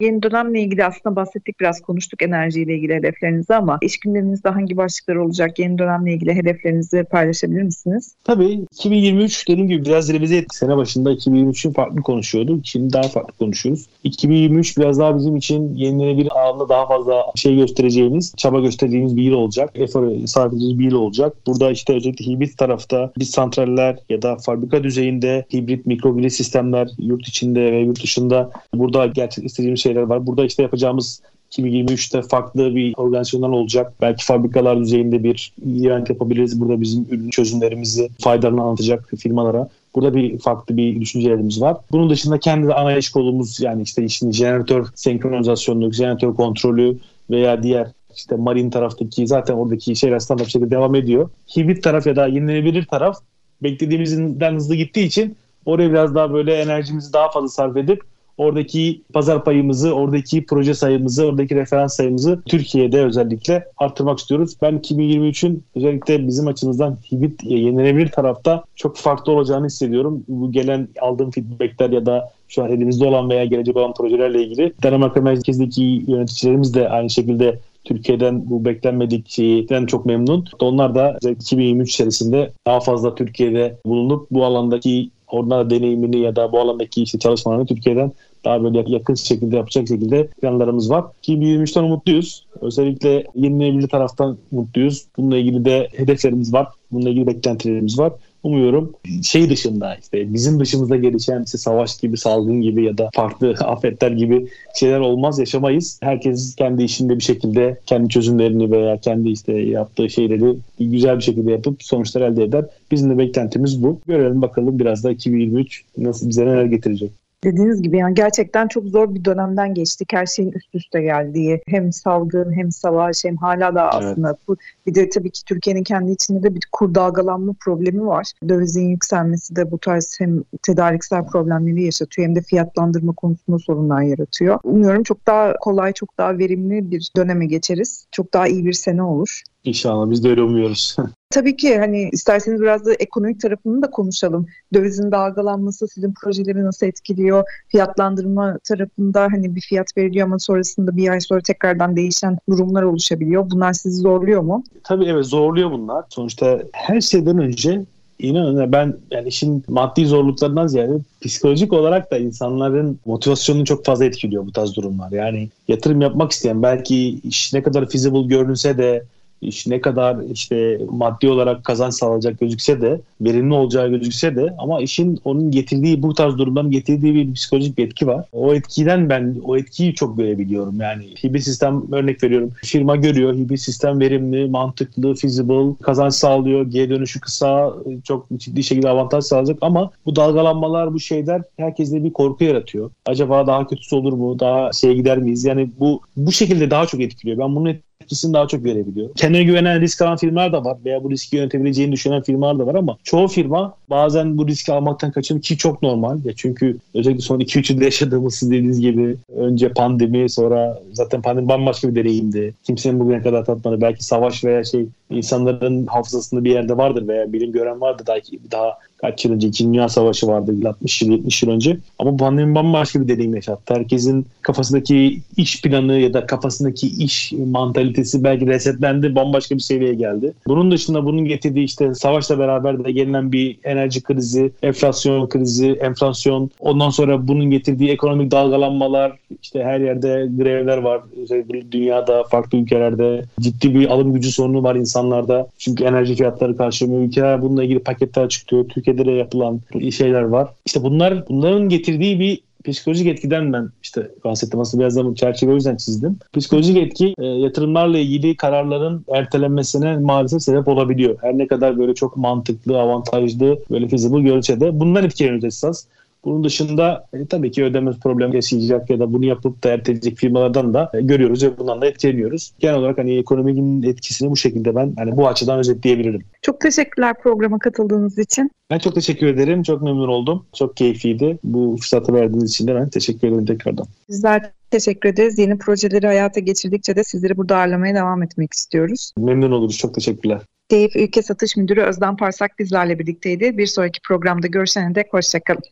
[0.00, 5.16] Yeni dönemle ilgili aslında bahsettik biraz konuştuk enerjiyle ilgili hedeflerinizi ama iş günlerinizde hangi başlıklar
[5.16, 5.58] olacak?
[5.58, 8.14] Yeni dönemle ilgili hedeflerinizi paylaşabilir misiniz?
[8.24, 10.54] Tabii 2023 dediğim gibi biraz revize ettik.
[10.54, 12.66] Sene başında 2023'ün farklı konuşuyorduk.
[12.66, 13.86] Şimdi daha farklı konuşuyoruz.
[14.04, 19.34] 2023 biraz daha bizim için yenilenebilir alanda daha fazla şey göstereceğimiz, çaba göstereceğimiz bir yıl
[19.34, 19.70] olacak.
[19.74, 21.36] Efor sarf edeceğimiz bir yıl olacak.
[21.46, 27.28] Burada işte özellikle hibrit tarafta biz santraller ya da fabrika düzeyinde hibrit mikrogrid sistemler yurt
[27.28, 30.26] içinde ve yurt dışında burada gerçekleştireceğimiz şeyler var.
[30.26, 31.22] Burada işte yapacağımız
[31.52, 33.92] 2023'te farklı bir organizasyonlar olacak.
[34.00, 35.52] Belki fabrikalar düzeyinde bir
[35.84, 36.60] event yapabiliriz.
[36.60, 39.68] Burada bizim ürün çözümlerimizi faydalarını anlatacak firmalara.
[39.94, 41.76] Burada bir farklı bir düşüncelerimiz var.
[41.92, 46.98] Bunun dışında kendi ana iş kolumuz yani işte işin jeneratör senkronizasyonu, jeneratör kontrolü
[47.30, 51.30] veya diğer işte marin taraftaki zaten oradaki şeyler standart şekilde devam ediyor.
[51.56, 53.16] Hibrit taraf ya da yenilenebilir taraf
[53.62, 55.36] beklediğimizden hızlı gittiği için
[55.66, 58.02] oraya biraz daha böyle enerjimizi daha fazla sarf edip
[58.40, 64.54] oradaki pazar payımızı, oradaki proje sayımızı, oradaki referans sayımızı Türkiye'de özellikle arttırmak istiyoruz.
[64.62, 70.24] Ben 2023'ün özellikle bizim açımızdan hibrit yenilenebilir tarafta çok farklı olacağını hissediyorum.
[70.28, 74.72] Bu gelen aldığım feedbackler ya da şu an elimizde olan veya gelecek olan projelerle ilgili
[74.82, 80.44] Danimarka merkezdeki yöneticilerimiz de aynı şekilde Türkiye'den bu beklenmedik şeyden çok memnun.
[80.60, 86.60] Onlar da 2023 içerisinde daha fazla Türkiye'de bulunup bu alandaki orada deneyimini ya da bu
[86.60, 88.12] alandaki işte çalışmalarını Türkiye'den
[88.44, 91.04] daha böyle yakın şekilde yapacak şekilde planlarımız var.
[91.22, 92.46] 2023'ten umutluyuz.
[92.60, 95.06] Özellikle yenilenebilir taraftan mutluyuz.
[95.16, 96.68] Bununla ilgili de hedeflerimiz var.
[96.92, 98.12] Bununla ilgili beklentilerimiz var.
[98.42, 103.50] Umuyorum şey dışında işte bizim dışımızda gelişen işte savaş gibi, salgın gibi ya da farklı
[103.64, 106.00] afetler gibi şeyler olmaz, yaşamayız.
[106.02, 111.50] Herkes kendi işinde bir şekilde kendi çözümlerini veya kendi işte yaptığı şeyleri güzel bir şekilde
[111.50, 112.64] yapıp sonuçlar elde eder.
[112.90, 114.00] Bizim de beklentimiz bu.
[114.06, 119.14] Görelim bakalım biraz da 2023 nasıl bize neler getirecek dediğiniz gibi yani gerçekten çok zor
[119.14, 120.12] bir dönemden geçtik.
[120.12, 124.40] Her şeyin üst üste geldiği hem salgın hem savaş hem hala da aslında evet.
[124.48, 128.32] bu bir de tabii ki Türkiye'nin kendi içinde de bir kur dalgalanma problemi var.
[128.48, 134.58] Dövizin yükselmesi de bu tarz hem tedariksel problemleri yaşatıyor hem de fiyatlandırma konusunda sorunlar yaratıyor.
[134.64, 138.06] Umuyorum çok daha kolay, çok daha verimli bir döneme geçeriz.
[138.12, 139.42] Çok daha iyi bir sene olur.
[139.64, 140.96] İnşallah biz de öyle umuyoruz.
[141.30, 144.46] Tabii ki hani isterseniz biraz da ekonomik tarafını da konuşalım.
[144.74, 147.44] Dövizin dalgalanması sizin projeleri nasıl etkiliyor?
[147.68, 153.50] Fiyatlandırma tarafında hani bir fiyat veriliyor ama sonrasında bir ay sonra tekrardan değişen durumlar oluşabiliyor.
[153.50, 154.64] Bunlar sizi zorluyor mu?
[154.84, 156.04] Tabii evet zorluyor bunlar.
[156.08, 157.84] Sonuçta her şeyden önce
[158.18, 164.46] inanın ben yani işin maddi zorluklarından ziyade psikolojik olarak da insanların motivasyonunu çok fazla etkiliyor
[164.46, 165.12] bu tarz durumlar.
[165.12, 169.04] Yani yatırım yapmak isteyen belki iş ne kadar feasible görünse de
[169.42, 174.80] iş ne kadar işte maddi olarak kazanç sağlayacak gözükse de verimli olacağı gözükse de ama
[174.80, 178.24] işin onun getirdiği bu tarz durumdan getirdiği bir psikolojik bir etki var.
[178.32, 180.80] O etkiden ben o etkiyi çok görebiliyorum.
[180.80, 182.52] Yani hibrit sistem örnek veriyorum.
[182.64, 187.74] Firma görüyor hibrit sistem verimli, mantıklı, feasible, kazanç sağlıyor, geri dönüşü kısa,
[188.04, 192.90] çok ciddi şekilde avantaj sağlayacak ama bu dalgalanmalar, bu şeyler herkeste bir korku yaratıyor.
[193.06, 194.38] Acaba daha kötüsü olur mu?
[194.38, 195.44] Daha şeye gider miyiz?
[195.44, 197.38] Yani bu bu şekilde daha çok etkiliyor.
[197.38, 199.10] Ben bunu etkisini daha çok görebiliyor.
[199.16, 202.74] Kendine güvenen risk alan firmalar da var veya bu riski yönetebileceğini düşünen firmalar da var
[202.74, 206.24] ama çoğu firma bazen bu riski almaktan kaçınıyor ki çok normal.
[206.24, 211.48] Ya çünkü özellikle son 2-3 yılda yaşadığımız siz dediğiniz gibi önce pandemi sonra zaten pandemi
[211.48, 212.54] bambaşka bir deneyimdi.
[212.64, 213.80] Kimsenin bugüne kadar tatmadı.
[213.80, 218.78] Belki savaş veya şey insanların hafızasında bir yerde vardır veya bilim gören vardır belki daha
[219.00, 221.78] kaç yıl önce İkinci Dünya Savaşı vardı 60 yıl 70 yıl önce.
[221.98, 223.74] Ama pandemi bambaşka bir deneyim yaşattı.
[223.74, 230.32] Herkesin kafasındaki iş planı ya da kafasındaki iş mantalitesi belki resetlendi bambaşka bir seviyeye geldi.
[230.46, 236.50] Bunun dışında bunun getirdiği işte savaşla beraber de gelinen bir enerji krizi, enflasyon krizi, enflasyon
[236.60, 241.00] ondan sonra bunun getirdiği ekonomik dalgalanmalar işte her yerde grevler var.
[241.22, 245.48] Özellikle dünyada farklı ülkelerde ciddi bir alım gücü sorunu var insanlarda.
[245.58, 247.02] Çünkü enerji fiyatları karşılamıyor.
[247.02, 248.68] Ülkeler bununla ilgili paketler çıkıyor.
[248.68, 249.60] Türkiye ülkede yapılan
[249.90, 250.48] şeyler var.
[250.66, 254.60] İşte bunlar bunların getirdiği bir psikolojik etkiden ben işte bahsettim.
[254.60, 256.18] Aslında biraz da çerçeve o yüzden çizdim.
[256.32, 261.18] Psikolojik etki e, yatırımlarla ilgili kararların ertelenmesine maalesef sebep olabiliyor.
[261.20, 265.86] Her ne kadar böyle çok mantıklı, avantajlı, böyle feasible görünse de bunlar etkileniyor esas.
[266.24, 270.74] Bunun dışında e, tabii ki ödeme problemi yaşayacak ya da bunu yapıp da erteleyecek firmalardan
[270.74, 272.52] da e, görüyoruz ve bundan da etkileniyoruz.
[272.58, 276.22] Genel olarak hani ekonominin etkisini bu şekilde ben hani bu açıdan özetleyebilirim.
[276.42, 278.50] Çok teşekkürler programa katıldığınız için.
[278.70, 279.62] Ben çok teşekkür ederim.
[279.62, 280.46] Çok memnun oldum.
[280.54, 281.38] Çok keyifliydi.
[281.44, 283.86] Bu fırsatı verdiğiniz için de ben teşekkür ederim tekrardan.
[284.08, 285.38] Bizler teşekkür ederiz.
[285.38, 289.12] Yeni projeleri hayata geçirdikçe de sizleri burada ağırlamaya devam etmek istiyoruz.
[289.18, 289.78] Memnun oluruz.
[289.78, 290.40] Çok teşekkürler.
[290.68, 293.58] Keyif Ülke Satış Müdürü Özden Parsak bizlerle birlikteydi.
[293.58, 295.62] Bir sonraki programda görüşene dek hoşçakalın.